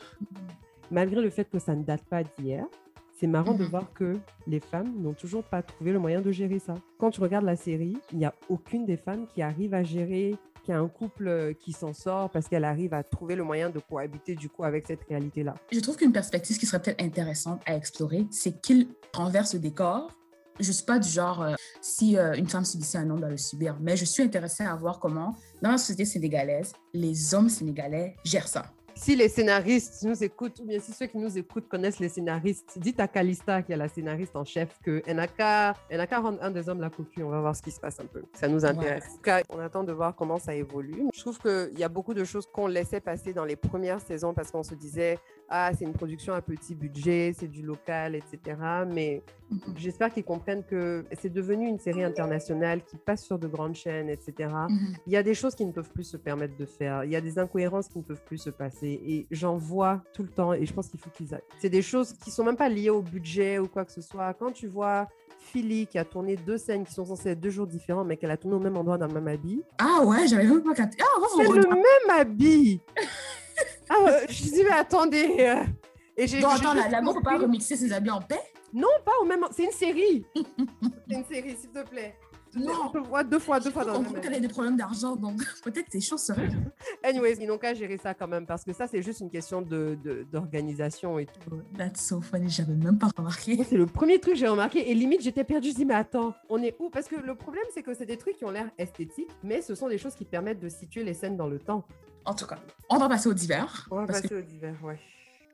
[0.91, 2.65] malgré le fait que ça ne date pas d'hier,
[3.19, 3.71] c'est marrant de Mhm.
[3.71, 6.75] voir que les femmes n'ont toujours pas trouvé le moyen de gérer ça.
[6.99, 10.37] Quand tu regardes la série, il n'y a aucune des femmes qui arrive à gérer,
[10.65, 13.69] qui a un couple euh, qui s'en sort parce qu'elle arrive à trouver le moyen
[13.71, 15.55] de cohabiter du coup avec cette réalité-là.
[15.71, 20.11] Je trouve qu'une perspective qui serait peut-être intéressante à explorer, c'est qu'il renverse le décor.
[20.61, 23.29] Je ne suis pas du genre, euh, si euh, une femme subissait un homme, doit
[23.29, 27.49] le subir, mais je suis intéressée à voir comment, dans la société sénégalaise, les hommes
[27.49, 28.65] sénégalais gèrent ça.
[28.97, 32.79] Si les scénaristes nous écoutent, ou bien si ceux qui nous écoutent connaissent les scénaristes,
[32.79, 35.75] dites à Calista, qui est la scénariste en chef, qu'elle n'a qu'à
[36.21, 37.23] rendre un des hommes la cocu.
[37.25, 38.23] On va voir ce qui se passe un peu.
[38.35, 39.05] Ça nous intéresse.
[39.11, 41.09] En tout cas, on attend de voir comment ça évolue.
[41.13, 44.33] Je trouve qu'il y a beaucoup de choses qu'on laissait passer dans les premières saisons
[44.33, 45.19] parce qu'on se disait,
[45.49, 48.57] ah, c'est une production à petit budget, c'est du local, etc.
[48.93, 49.75] Mais Mhm.
[49.77, 54.09] j'espère qu'ils comprennent que c'est devenu une série internationale qui passe sur de grandes chaînes,
[54.09, 54.95] etc Mhm.
[55.07, 57.05] il y a des choses qui ne peuvent plus se permettre de faire.
[57.05, 58.89] Il y a des incohérences qui ne peuvent plus se passer.
[59.07, 60.55] Et j'en vois tout le temps.
[60.55, 61.43] Et je pense qu'il faut qu'ils aillent.
[61.61, 64.33] C'est des choses qui sont même pas liées au budget ou quoi que ce soit.
[64.35, 67.67] Quand tu vois Philly qui a tourné deux scènes qui sont censées être deux jours
[67.67, 69.63] différents, mais qu'elle a tourné au même endroit dans le même habit.
[69.79, 70.97] Ah ouais, j'avais même pas capté.
[71.03, 72.81] Ah, va C'est le même habit.
[73.91, 75.37] Ah, ouais, je dis mais attendez.
[75.41, 75.63] euh,
[76.17, 78.41] Et j'ai j'ai attends, la, la meuf peut pas remixer ses habits en paix?
[78.73, 79.45] Non, pas au même.
[79.53, 80.27] C'est une série.
[80.35, 82.17] C'est une série, s'il te plaît.
[82.57, 82.73] Non.
[82.87, 84.21] On peut voir deux fois, deux fois dans On le même.
[84.21, 86.49] qu'elle a des problèmes d'argent, donc peut-être tes choses seraient.
[87.03, 89.63] Anyways, ils n'ont qu'à gérer ça quand même parce que ça, c'est juste une question
[89.63, 91.63] de- de- d'organisation et tout.
[91.77, 93.59] That's so funny, j'avais même pas remarqué.
[93.69, 95.71] C'est le premier truc que j'ai remarqué et limite, j'étais perdue.
[95.71, 96.91] Je dis, mais attends, on est où?
[96.91, 99.75] Parce que le problème, c'est que c'est des trucs qui ont l'air esthétiques, mais ce
[99.75, 101.85] sont des choses qui permettent de situer les scènes dans le temps.
[102.25, 103.87] En tout cas, on va passer au divers.
[103.91, 104.99] On va que- passer au divers, ouais.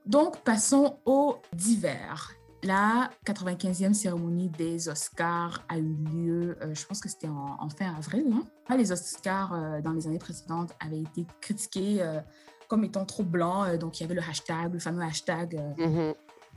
[0.06, 2.32] Donc, passons au divers.
[2.62, 7.94] La 95e cérémonie des Oscars a eu lieu, euh, je pense que c'était en, fin
[7.96, 8.26] avril.
[8.68, 8.76] hein.
[8.76, 12.20] Les Oscars, euh, dans les années précédentes, avaient été critiqués euh,
[12.68, 13.76] comme étant trop blancs.
[13.78, 16.14] donc, il y avait le hashtag, le fameux hashtag Mhm.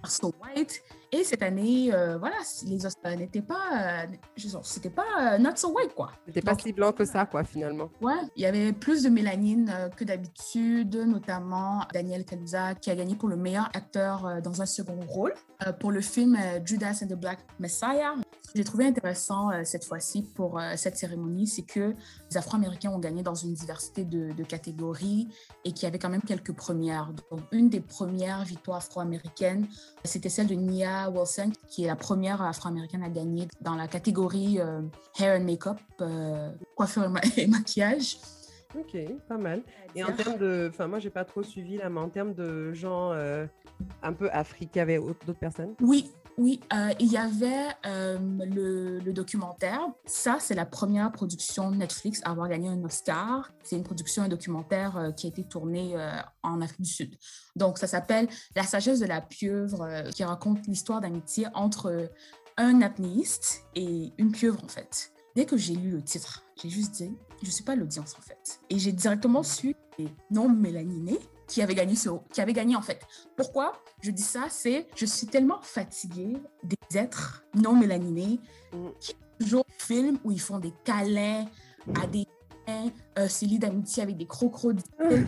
[0.08, 0.82] So White.
[1.12, 4.16] Et cette année, euh, voilà, les Oscars n'étaient pas, euh,
[4.64, 6.12] c'était pas euh, not so white, quoi.
[6.26, 7.90] C'était pas si blanc que ça, quoi, finalement.
[8.02, 12.96] Ouais, il y avait plus de mélanine euh, que d'habitude, notamment Daniel Kaluuya qui a
[12.96, 15.34] gagné pour le meilleur acteur euh, dans un second rôle
[15.68, 18.14] euh, pour le film euh, Judas and the Black Messiah.
[18.56, 21.96] J'ai trouvé intéressant euh, cette fois-ci pour euh, cette cérémonie, c'est que
[22.30, 25.28] les Afro-Américains ont gagné dans une diversité de, de catégories
[25.66, 27.12] et qu'il y avait quand même quelques premières.
[27.32, 29.68] Donc, une des premières victoires afro-américaines,
[30.04, 34.60] c'était celle de Nia Wilson, qui est la première afro-américaine à gagner dans la catégorie
[34.60, 34.82] euh,
[35.20, 38.18] hair and make-up, euh, coiffure et, ma- et maquillage.
[38.78, 38.98] Ok,
[39.28, 39.62] pas mal.
[39.96, 40.68] Et en termes de.
[40.72, 43.46] Enfin, moi, j'ai pas trop suivi là, mais en termes de gens euh,
[44.02, 45.76] un peu africains, il y avait autre- d'autres personnes?
[45.80, 49.82] Oui, Oui, euh, il y avait euh, le, documentaire.
[50.06, 53.52] Ça, c'est la première production Netflix à avoir gagné un Oscar.
[53.62, 55.96] C'est une production, un documentaire euh, qui a été tourné
[56.42, 57.16] en Afrique du Sud.
[57.56, 62.10] Donc, ça s'appelle La sagesse de la pieuvre, qui raconte l'histoire d'amitié entre
[62.58, 65.12] un apnéiste et une pieuvre, en fait.
[65.36, 68.22] Dès que j'ai lu le titre, j'ai juste dit, je ne suis pas l'audience, en
[68.22, 68.60] fait.
[68.70, 69.76] Et j'ai directement su
[70.32, 71.20] non mélaninés
[71.54, 73.02] qui avait gagné ce, qui avait gagné en fait.
[73.36, 74.46] Pourquoi je dis ça?
[74.50, 76.34] C'est je suis tellement fatiguée
[76.64, 78.40] des êtres non mélaninés
[78.74, 78.90] Mm.
[79.00, 81.46] qui toujours filment où ils font des câlins
[82.02, 82.28] à des
[82.70, 85.26] euh, lient d'amitié avec des crocodiles, des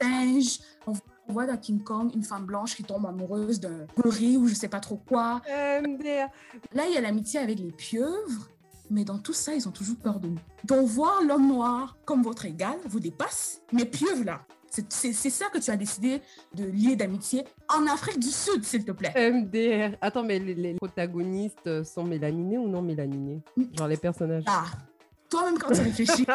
[0.00, 0.58] singes.
[0.86, 4.36] On voit, on voit dans King Kong une femme blanche qui tombe amoureuse d'un gorille
[4.36, 5.40] ou je sais pas trop quoi.
[5.48, 6.28] MDR.
[6.74, 8.50] Là, il y a l'amitié avec les pieuvres,
[8.90, 10.40] mais dans tout ça, ils ont toujours peur de nous.
[10.64, 13.62] Donc, voir l'homme noir comme votre égal vous dépasse.
[13.72, 14.42] Mais pieuvres, là,
[14.88, 16.20] c'est ça que tu as décidé
[16.54, 19.12] de lier d'amitié en Afrique du Sud, s'il te plaît.
[19.30, 19.96] MDR.
[20.00, 23.40] Attends, mais les, les protagonistes sont mélaninés ou non mélaninés
[23.76, 24.44] Genre les personnages.
[24.46, 24.64] Ah,
[25.30, 26.26] toi-même, quand tu réfléchis,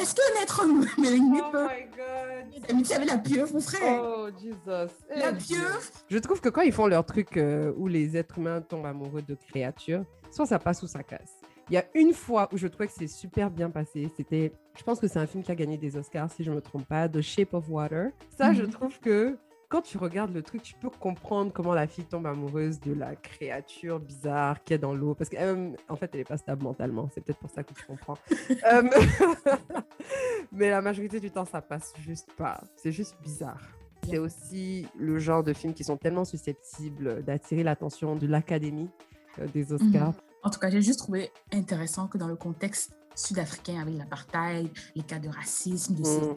[0.00, 0.64] est-ce qu'un être
[0.98, 2.66] mélaniné Oh peut my god.
[2.68, 4.02] d'amitié avec la pieuvre, mon frère?
[4.04, 4.92] Oh Jesus.
[5.14, 8.60] La pieuvre, Je trouve que quand ils font leur truc euh, où les êtres humains
[8.60, 11.40] tombent amoureux de créatures, soit ça passe ou ça casse.
[11.70, 14.10] Il y a une fois où je trouvais que c'est super bien passé.
[14.16, 16.56] C'était, je pense que c'est un film qui a gagné des Oscars, si je ne
[16.56, 18.10] me trompe pas, The Shape of Water.
[18.36, 18.70] Ça, je Mhm.
[18.70, 19.38] trouve que
[19.70, 23.16] quand tu regardes le truc, tu peux comprendre comment la fille tombe amoureuse de la
[23.16, 25.14] créature bizarre qui est dans l'eau.
[25.14, 27.08] Parce qu'en en fait, elle n'est pas stable mentalement.
[27.12, 28.16] C'est peut-être pour ça que tu comprends.
[28.70, 28.82] Euh,
[30.52, 32.60] mais la majorité du temps, ça passe juste pas.
[32.76, 33.60] C'est juste bizarre.
[34.06, 38.90] C'est aussi le genre de films qui sont tellement susceptibles d'attirer l'attention de l'Académie
[39.38, 40.12] euh, des Oscars.
[40.44, 45.02] En tout cas, j'ai juste trouvé intéressant que dans le contexte sud-africain avec l'apartheid, les
[45.02, 46.34] cas de racisme, de Mm.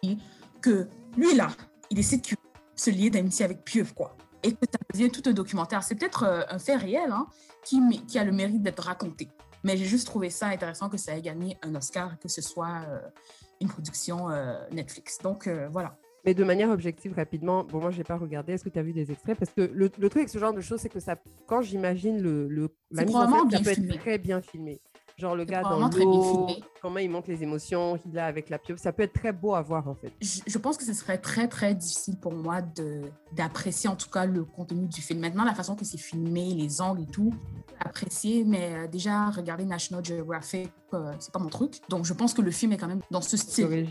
[0.00, 0.18] pays,
[0.60, 1.48] que lui là,
[1.90, 2.36] il décide de
[2.76, 4.16] se lier d'amitié avec Pieuvre, quoi.
[4.42, 5.82] Et que ça devient tout un documentaire.
[5.82, 7.26] C'est peut-être euh, un fait réel hein,
[7.64, 7.78] qui,
[8.16, 9.28] a le mérite d'être raconté.
[9.64, 12.84] Mais j'ai juste trouvé ça intéressant que ça ait gagné un Oscar, que ce soit
[12.88, 13.00] euh,
[13.60, 15.18] une production euh, Netflix.
[15.18, 15.98] Donc euh, voilà.
[16.24, 18.52] Mais de manière objective, rapidement, bon, moi, je n'ai pas regardé.
[18.52, 19.38] Est-ce que tu as vu des extraits?
[19.38, 21.16] Parce que le, le truc avec ce genre de choses, c'est que ça,
[21.46, 23.94] quand j'imagine le, le, la mise en scène, ça peut filmé.
[23.94, 24.80] être très bien filmé.
[25.20, 26.46] Genre le gars dans l'eau,
[26.80, 29.54] comment il montre les émotions qu'il a avec la pieuvre, ça peut être très beau
[29.54, 30.12] à voir en fait.
[30.20, 33.02] je, je pense que ce serait très, très difficile pour moi de-
[33.32, 35.20] d'apprécier en tout cas le contenu du film.
[35.20, 37.34] Maintenant, la façon que c'est filmé, les angles et tout,
[37.84, 41.80] apprécier, mais euh, déjà, regarder National Geographic, euh, c'est pas mon truc.
[41.88, 43.86] Donc, je pense que le film est quand même dans ce style.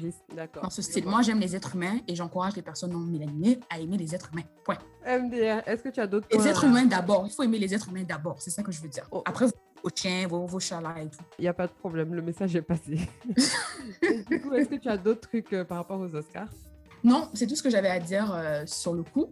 [0.61, 1.05] Dans ce style.
[1.05, 4.30] Moi, j'aime les êtres humains et j'encourage les personnes non mélaninées à aimer les êtres
[4.34, 4.43] humains.
[4.65, 4.77] Point.
[5.07, 7.23] MDR, est-ce que tu as d'autres Les êtres humains d'abord.
[7.25, 8.36] Il faut aimer les êtres humains d'abord.
[8.41, 9.07] C'est ça que je veux dire.
[9.11, 9.23] Oh.
[9.25, 9.51] Après, vos,
[9.84, 11.23] vos chiens, vos, vos chats là et tout.
[11.38, 12.99] Il n'y a pas de problème, le message est passé.
[14.01, 16.49] Et du coup, est-ce que tu as d'autres trucs euh, par rapport aux Oscars?
[17.03, 19.32] Non, c'est tout ce que j'avais à dire euh, sur le coup.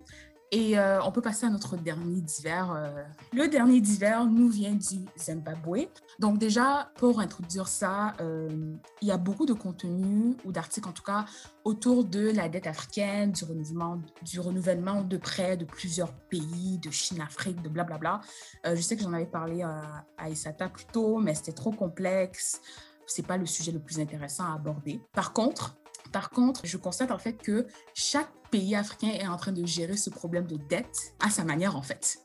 [0.52, 2.72] Et euh, on peut passer à notre dernier divers.
[2.72, 3.04] euh.
[3.34, 5.90] Le dernier divers nous vient du Zimbabwe.
[6.20, 10.94] Donc déjà, pour introduire ça, euh, il y a beaucoup de contenu ou d'articles en
[10.94, 11.26] tout cas
[11.66, 16.92] autour de la dette africaine, du renouvellement, du renouvellement de prêts de plusieurs pays, de
[16.92, 18.22] Chine, Afrique, de blablabla.
[18.64, 22.62] Je sais que j'en avais parlé à, à Isata plus tôt, mais c'était trop complexe.
[23.06, 25.02] C'est pas le sujet le plus intéressant à aborder.
[25.14, 25.76] Par contre,
[26.12, 29.98] par contre, je constate en fait que chaque pays africain est en train de gérer
[29.98, 32.20] ce problème de dette à sa manière en fait.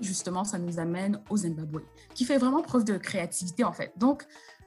[0.00, 1.80] Justement, ça nous amène au Zimbabwe,
[2.14, 3.92] qui fait vraiment preuve de créativité en fait.
[3.96, 4.26] Donc,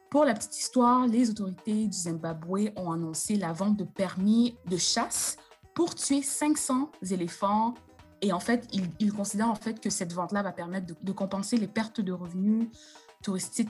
[0.10, 4.78] pour la petite histoire, les autorités du Zimbabwe ont annoncé la vente de permis de
[4.78, 5.38] chasse
[5.76, 7.76] pour tuer 500 éléphants.
[8.22, 11.12] Et en fait, ils, ils considèrent en fait que cette vente-là va permettre de, de
[11.12, 12.70] compenser les pertes de revenus
[13.22, 13.70] touristiques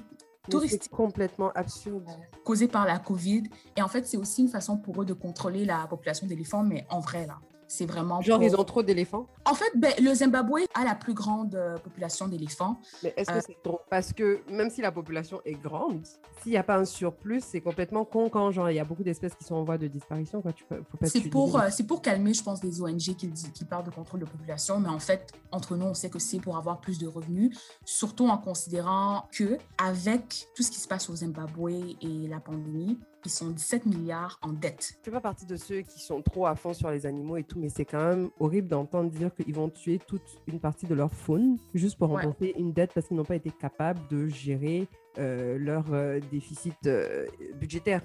[0.50, 0.92] touristique.
[0.92, 2.08] Complètement absurde.
[2.44, 3.44] causée par la COVID.
[3.78, 6.86] Et en fait, c'est aussi une façon pour eux de contrôler la population d'éléphants, mais
[6.90, 7.40] en vrai, là.
[7.72, 8.20] C'est vraiment.
[8.20, 9.28] Genre, pour- ils ont trop d'éléphants?
[9.46, 12.80] En fait, ben, le Zimbabwe a la plus grande euh, population d'éléphants.
[13.04, 13.42] Mais est-ce que Euh.
[13.46, 13.80] c'est trop?
[13.92, 16.02] Parce que même si la population est grande,
[16.42, 19.04] s'il n'y a pas un surplus, c'est complètement con quand genre il y a beaucoup
[19.04, 20.42] d'espèces qui sont en voie de disparition.
[20.42, 20.52] Quoi.
[20.52, 23.32] Tu peux, faut pas C'est pour, euh, c'est pour calmer, je pense, des ONG qui,
[23.54, 24.80] qui parlent de contrôle de population.
[24.80, 27.56] Mais en fait, entre nous, on sait que c'est pour avoir plus de revenus,
[27.86, 31.70] surtout en considérant que avec tout ce qui se passe au Zimbabwe
[32.02, 34.94] et la pandémie, ils sont 17 milliards en dette.
[35.00, 37.44] Je fais pas partie de ceux qui sont trop à fond sur les animaux et
[37.44, 40.96] tout, mais c'est quand même horrible d'entendre dire qu'ils vont tuer toute une partie de
[40.96, 42.24] leur faune juste pour Ouais.
[42.24, 46.76] rembourser une dette parce qu'ils n'ont pas été capables de gérer euh, leur euh, déficit
[46.86, 47.26] euh,
[47.60, 48.02] budgétaire.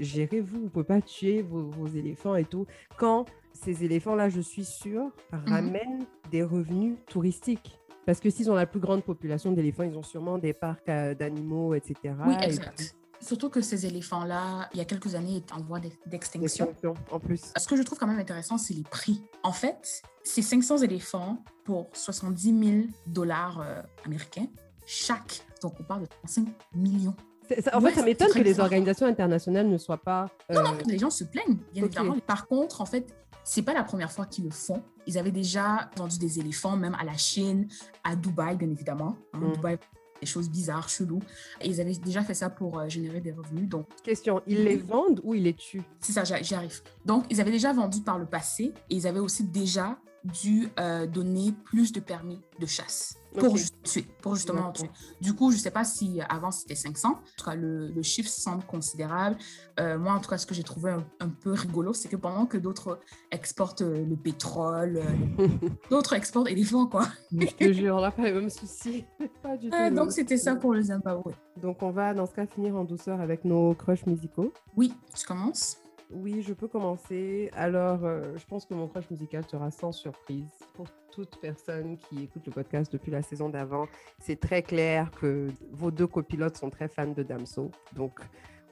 [0.00, 2.66] Gérez-vous, vous pouvez pas tuer vos, vos éléphants et tout.
[2.96, 5.10] Quand ces éléphants-là, je suis sûre,
[5.46, 7.78] ramènent des revenus touristiques.
[8.04, 11.74] Parce que s'ils ont la plus grande population d'éléphants, ils ont sûrement des parcs d'animaux,
[11.74, 12.14] etc.
[12.26, 12.94] Oui, Et exact.
[13.20, 16.66] Surtout que ces éléphants-là, il y a quelques années, étaient en voie d'extinction.
[16.66, 17.52] Extinction, en plus.
[17.56, 19.22] Ce que je trouve quand même intéressant, c'est les prix.
[19.42, 24.46] En fait, c'est 500 éléphants pour 70 000 dollars euh, américains
[24.86, 25.44] chaque.
[25.62, 27.14] Donc, on parle de 35 millions.
[27.62, 30.28] Ça- en Ouais, fait, ça m'étonne que les organisations internationales ne soient pas.
[30.50, 31.90] Euh, non, les gens se plaignent, bien ok.
[31.96, 32.16] évidemment.
[32.26, 33.14] Par contre, en fait,
[33.44, 34.82] c'est pas la première fois qu'ils le font.
[35.06, 37.68] Ils avaient déjà vendu des éléphants, même à la Chine,
[38.04, 39.16] à Dubaï, bien évidemment.
[39.32, 39.52] Hein, Mm.
[39.52, 39.78] Dubaï,
[40.20, 41.22] des choses bizarres, cheloues.
[41.60, 43.68] Et ils avaient déjà fait ça pour euh, générer des revenus.
[43.68, 45.82] Donc, Question, ils les vendent ou ils les tuent?
[46.00, 46.80] C'est ça, j'y j'y arrive.
[47.04, 51.06] Donc, ils avaient déjà vendu par le passé et ils avaient aussi déjà dû euh,
[51.06, 53.56] donner plus de permis de chasse pour, Ok.
[53.58, 54.90] ju- tuer, pour justement tuer.
[55.20, 57.08] Du coup, je ne sais pas si avant c'était 500.
[57.08, 59.36] En tout cas, le, le chiffre semble considérable.
[59.78, 62.16] Euh, moi, en tout cas, ce que j'ai trouvé un, un peu rigolo, c'est que
[62.16, 62.98] pendant que d'autres
[63.30, 64.98] exportent euh, le pétrole,
[65.38, 65.46] euh,
[65.90, 67.06] d'autres exportent éléphants, quoi.
[67.32, 69.04] Je te jure, on n'a pas les mêmes soucis.
[69.42, 69.76] Pas du tout.
[69.76, 71.32] Euh, les donc, c'était ça pour le Zimbabwe.
[71.60, 74.52] Donc, on va dans ce cas finir en douceur avec nos crushs musicaux.
[74.76, 75.78] Oui, tu commences
[76.10, 77.50] Oui, je peux commencer.
[77.54, 80.48] Alors, euh, je pense que mon crush musical sera sans surprise.
[80.74, 83.86] Pour toute personne qui écoute le podcast depuis la saison d'avant,
[84.20, 87.70] c'est très clair que vos deux copilotes sont très fans de Damso.
[87.94, 88.20] Donc,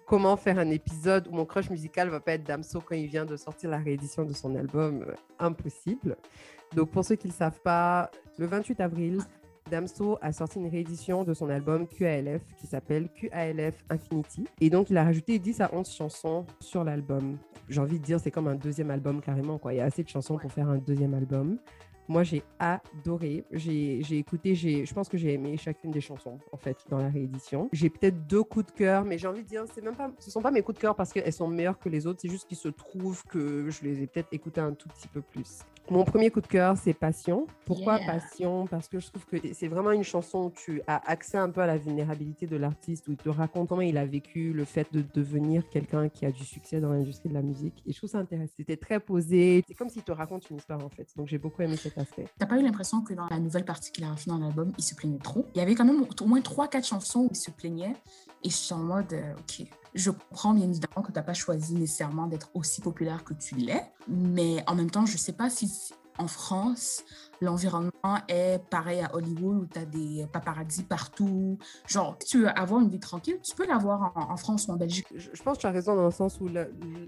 [0.06, 3.24] comment faire un épisode où mon crush musical va pas être Damso quand il vient
[3.24, 6.16] de sortir la réédition de son album Euh, Impossible.
[6.76, 9.18] Donc, pour ceux qui ne le savent pas, le 28 avril,
[9.70, 14.44] Damso a sorti une réédition de son album QALF qui s'appelle QALF Infinity.
[14.60, 17.38] Et donc, il a rajouté 10 à 11 chansons sur l'album.
[17.70, 19.56] J'ai envie de dire, c'est comme un deuxième album carrément.
[19.58, 19.72] Quoi.
[19.72, 21.58] Il y a assez de chansons pour faire un deuxième album.
[22.08, 23.44] Moi, j'ai adoré.
[23.52, 27.68] J'ai écouté, je pense que j'ai aimé chacune des chansons, en fait, dans la réédition.
[27.72, 30.42] J'ai peut-être deux coups de cœur, mais j'ai envie de dire, même pas, ce sont
[30.42, 32.20] pas mes coups de cœur parce qu'elles sont meilleures que les autres.
[32.20, 35.20] C'est juste qu'il se trouve que je les ai peut-être écoutées un tout petit peu
[35.20, 35.60] plus.
[35.90, 37.46] Mon premier coup de cœur, c'est Passion.
[37.66, 38.06] Pourquoi Yeah.
[38.06, 38.66] Passion?
[38.66, 41.60] Parce que je trouve que c'est vraiment une chanson où tu as accès un peu
[41.60, 44.90] à la vulnérabilité de l'artiste, où il te raconte comment il a vécu le fait
[44.94, 47.82] de devenir quelqu'un qui a du succès dans l'industrie de la musique.
[47.86, 48.54] Et je trouve ça intéressant.
[48.56, 49.62] C'était très posé.
[49.68, 51.06] C'est comme s'il te raconte une histoire, en fait.
[51.16, 51.93] Donc j'ai beaucoup aimé cet
[52.38, 54.84] T'as pas eu l'impression que dans la nouvelle partie qu'il a rajoutée dans l'album, il
[54.84, 55.46] se plaignait trop?
[55.54, 57.94] Il y avait quand même au moins 3-4 chansons où il se plaignait.
[58.42, 61.74] Et je suis en mode, euh, OK, je comprends bien évidemment que t'as pas choisi
[61.74, 63.82] nécessairement d'être aussi populaire que tu l'es.
[64.08, 67.04] Mais en même temps, je sais pas si en France,
[67.40, 67.90] l'environnement
[68.28, 71.58] est pareil à Hollywood où tu as des paparazzi partout.
[71.86, 74.72] Genre, si tu veux avoir une vie tranquille, tu peux l'avoir en, en France ou
[74.72, 75.06] en Belgique.
[75.14, 76.48] Je, je pense que tu as raison dans le sens où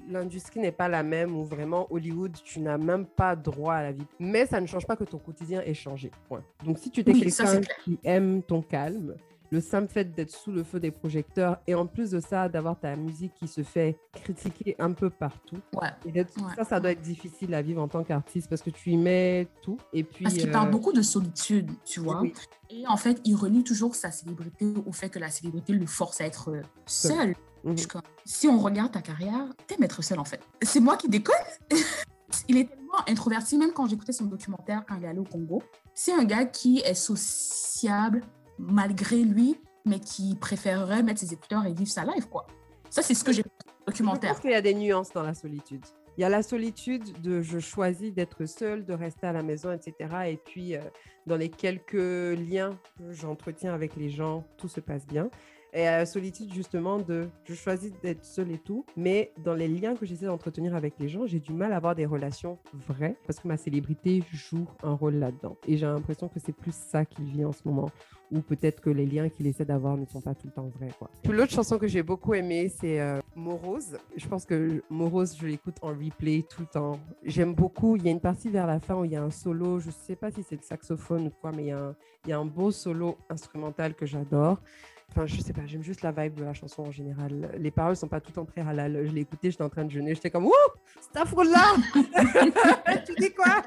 [0.09, 3.93] l'industrie n'est pas la même, où vraiment Hollywood, tu n'as même pas droit à la
[3.93, 4.07] vie.
[4.19, 6.11] Mais ça ne change pas que ton quotidien ait changé.
[6.29, 6.43] Point.
[6.65, 9.15] Donc si tu es Oui, quelqu'un qui aime ton calme,
[9.51, 12.79] le simple fait d'être sous le feu des projecteurs et en plus de ça, d'avoir
[12.79, 15.89] ta musique qui se fait critiquer un peu partout, Ouais.
[16.07, 16.27] et Ouais.
[16.57, 19.47] ça, ça doit être difficile à vivre en tant qu'artiste parce que tu y mets
[19.63, 19.79] tout.
[19.93, 22.21] Et puis, Parce qu'il euh, parle beaucoup de solitude, tu vois.
[22.21, 22.33] oui.
[22.71, 26.21] Et en fait, il relie toujours sa célébrité au fait que la célébrité le force
[26.21, 26.53] à être
[26.87, 27.37] seul.
[27.65, 27.77] mhm.
[28.25, 30.41] Si on regarde ta carrière, t'aimes être seul en fait.
[30.63, 31.35] C'est moi qui déconne.
[32.49, 35.63] il est tellement introverti, même quand j'écoutais son documentaire quand il est allé au Congo.
[35.95, 38.23] C'est un gars qui est sociable
[38.59, 42.47] malgré lui, mais qui préférerait mettre ses écouteurs et vivre sa life, quoi.
[42.91, 44.31] Ça, c'est ce que j'ai vu dans le Je documentaire.
[44.33, 45.85] pense qu'il y a des nuances dans la solitude.
[46.19, 49.71] Il y a la solitude de je choisis d'être seul, de rester à la maison,
[49.73, 50.11] etc.
[50.29, 50.81] Et puis, euh,
[51.27, 55.29] dans les quelques liens que j'entretiens avec les gens, tout se passe bien.
[55.77, 59.95] Et la solitude, justement, de je choisis d'être seul et tout, mais dans les liens
[59.95, 63.41] que j'essaie d'entretenir avec les gens, j'ai du mal à avoir des relations vraies parce
[63.41, 65.59] que ma célébrité joue un rôle là-dedans.
[65.69, 67.91] Et j'ai l'impression que c'est plus ça qu'il vit en ce moment
[68.33, 70.91] ou peut-être que les liens qu'il essaie d'avoir ne sont pas tout le temps vrais.
[70.99, 71.11] Quoi.
[71.31, 73.99] L'autre chanson que j'ai beaucoup aimée, c'est euh, Morose.
[74.17, 76.99] Je pense que Morose, je l'écoute en replay tout le temps.
[77.23, 77.97] J'aime beaucoup.
[77.97, 79.79] Il y a une partie vers la fin où il y a un solo.
[79.79, 82.47] Je ne sais pas si c'est le saxophone ou quoi, mais il y a un
[82.47, 84.63] beau solo instrumental que j'adore.
[85.11, 87.51] Enfin, je sais pas, j'aime juste la vibe de la chanson en général.
[87.59, 89.07] Les paroles sont pas tout en halal.
[89.07, 90.15] Je l'ai écouté, j'étais en train de jeûner.
[90.15, 90.53] J'étais comme, Wouh,
[91.01, 91.13] c'est
[91.45, 91.75] là
[93.07, 93.63] Tu dis quoi?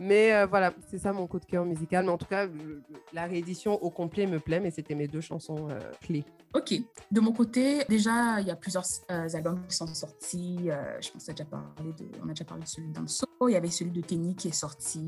[0.00, 2.04] Mais euh, voilà, c'est ça mon coup de cœur musical.
[2.04, 5.20] Mais en tout cas, le- la réédition au complet me plaît, mais c'était mes deux
[5.20, 6.24] chansons euh, clés.
[6.54, 6.74] Ok.
[7.10, 10.68] De mon côté, déjà, il y a plusieurs euh, albums qui sont sortis.
[11.00, 13.26] Je pense qu'on a déjà parlé de, on a déjà parlé de celui de Damso.
[13.48, 15.06] Il y avait celui de Kenny qui est sorti,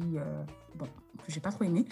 [0.74, 1.84] bon, que j'ai pas trop aimé.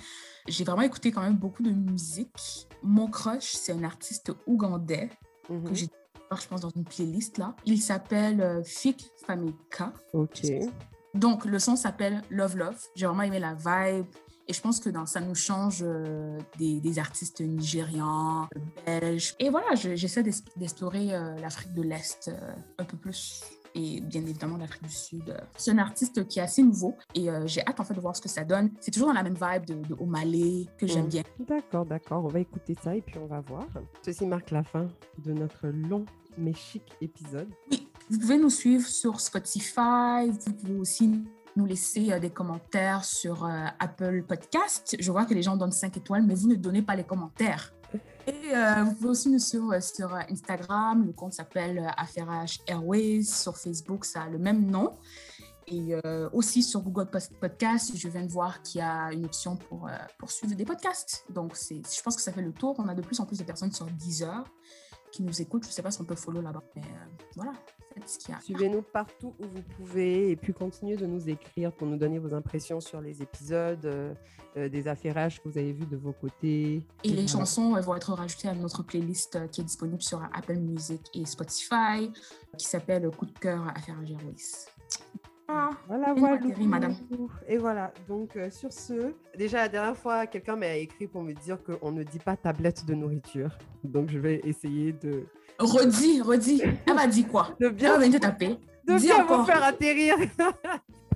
[0.48, 2.68] J'ai vraiment écouté quand même beaucoup de musique.
[2.82, 5.08] Mon crush, c'est un artiste ougandais
[5.48, 5.64] Mhm.
[5.68, 5.88] que j'ai
[6.40, 7.54] je pense, dans une playlist là.
[7.64, 9.92] Il s'appelle Fik Famika.
[10.12, 10.42] Ok.
[11.14, 12.78] Donc, le son s'appelle Love Love.
[12.96, 14.06] J'ai vraiment aimé la vibe.
[14.46, 18.46] Et je pense que dans, ça nous change euh, des, des artistes nigérians,
[18.84, 19.34] belges.
[19.38, 23.42] Et voilà, je- j'essaie d'explorer euh, l'Afrique de l'Est euh, un peu plus.
[23.74, 25.34] et bien évidemment d'Afrique du Sud.
[25.56, 28.14] C'est un artiste qui est assez nouveau et euh, j'ai hâte en fait de voir
[28.14, 28.70] ce que ça donne.
[28.80, 29.94] C'est toujours dans la même vibe de, de
[30.78, 31.08] que j'aime Mm.
[31.08, 31.22] bien.
[31.40, 32.24] D'accord, d'accord.
[32.24, 33.66] On va écouter ça et puis on va voir.
[34.04, 34.86] Ceci marque la fin
[35.24, 36.04] de notre long
[36.36, 37.48] mais chic épisode.
[37.70, 40.28] Oui, vous pouvez nous suivre sur Spotify.
[40.28, 41.22] Vous pouvez aussi
[41.56, 44.96] nous laisser euh, des commentaires sur euh, Apple Podcast.
[44.98, 47.72] Je vois que les gens donnent 5 étoiles, mais vous ne donnez pas les commentaires.
[48.26, 51.06] Et euh, vous pouvez aussi nous suivre sur Instagram.
[51.06, 53.22] Le compte s'appelle Affairage Airways.
[53.24, 54.94] Sur Facebook, ça a le même nom.
[55.66, 55.94] Et
[56.34, 57.08] aussi sur Google
[57.40, 59.88] Podcast, je viens de voir qu'il y a une option pour,
[60.18, 61.24] pour suivre des podcasts.
[61.30, 62.74] Donc, je pense que ça fait le tour.
[62.76, 64.44] On a de plus en plus de personnes sur Deezer
[65.10, 65.62] qui nous écoutent.
[65.62, 66.62] Je ne sais pas si on peut follow là-bas.
[66.76, 66.82] Mais
[67.34, 67.54] voilà,
[68.40, 72.34] Suivez-nous partout où vous pouvez et puis continuez de nous écrire pour nous donner vos
[72.34, 74.14] impressions sur les épisodes, euh,
[74.56, 76.82] euh, des affairages que vous avez vus de vos côtés.
[77.02, 80.22] Et les chansons elles vont être rajoutées à notre playlist euh, qui est disponible sur
[80.32, 82.10] Apple Music et Spotify,
[82.56, 84.66] qui s'appelle Coup de cœur à faire à Géroïs.
[85.46, 86.40] Ah, Voilà, voilà.
[86.60, 86.96] madame.
[87.46, 87.92] Et voilà.
[88.08, 91.92] Donc, euh, sur ce, déjà la dernière fois, quelqu'un m'a écrit pour me dire qu'on
[91.92, 93.50] ne dit pas tablette de nourriture.
[93.82, 95.26] Donc, je vais essayer de,
[95.58, 96.62] redis, redis.
[96.86, 97.50] Elle m'a dit quoi?
[97.60, 98.58] De Elle bien, venir te taper.
[98.86, 99.46] de dis bien vous encore.
[99.46, 100.16] faire atterrir.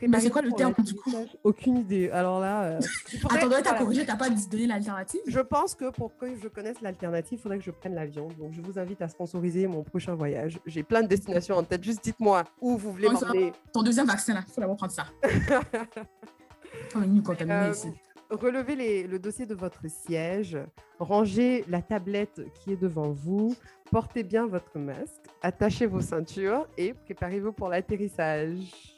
[0.01, 2.09] Mais c'est quoi le terme, du l'atterrissage Aucune idée.
[2.11, 2.81] Alors là, euh,
[3.21, 5.21] faudrait- Attends, t'as corrigé, t'as pas donné l'alternative?
[5.27, 8.29] Je pense que pour que je connaisse l'alternative, il faudrait que je prenne l'avion.
[8.39, 10.61] Donc, je vous invite à sponsoriser mon prochain voyage.
[10.67, 11.83] J'ai plein de destinations en tête.
[11.83, 13.53] Juste dites-moi où vous voulez m'emmener.
[13.73, 15.07] Ton deuxième vaccin, là, il faut d'abord prendre ça.
[16.95, 17.89] Venir nous Euh, ici.
[18.31, 20.59] Relevez le dossier de votre siège,
[20.99, 23.55] rangez la tablette qui est devant vous,
[23.91, 28.98] portez bien votre masque, attachez vos ceintures et préparez-vous pour l'atterrissage.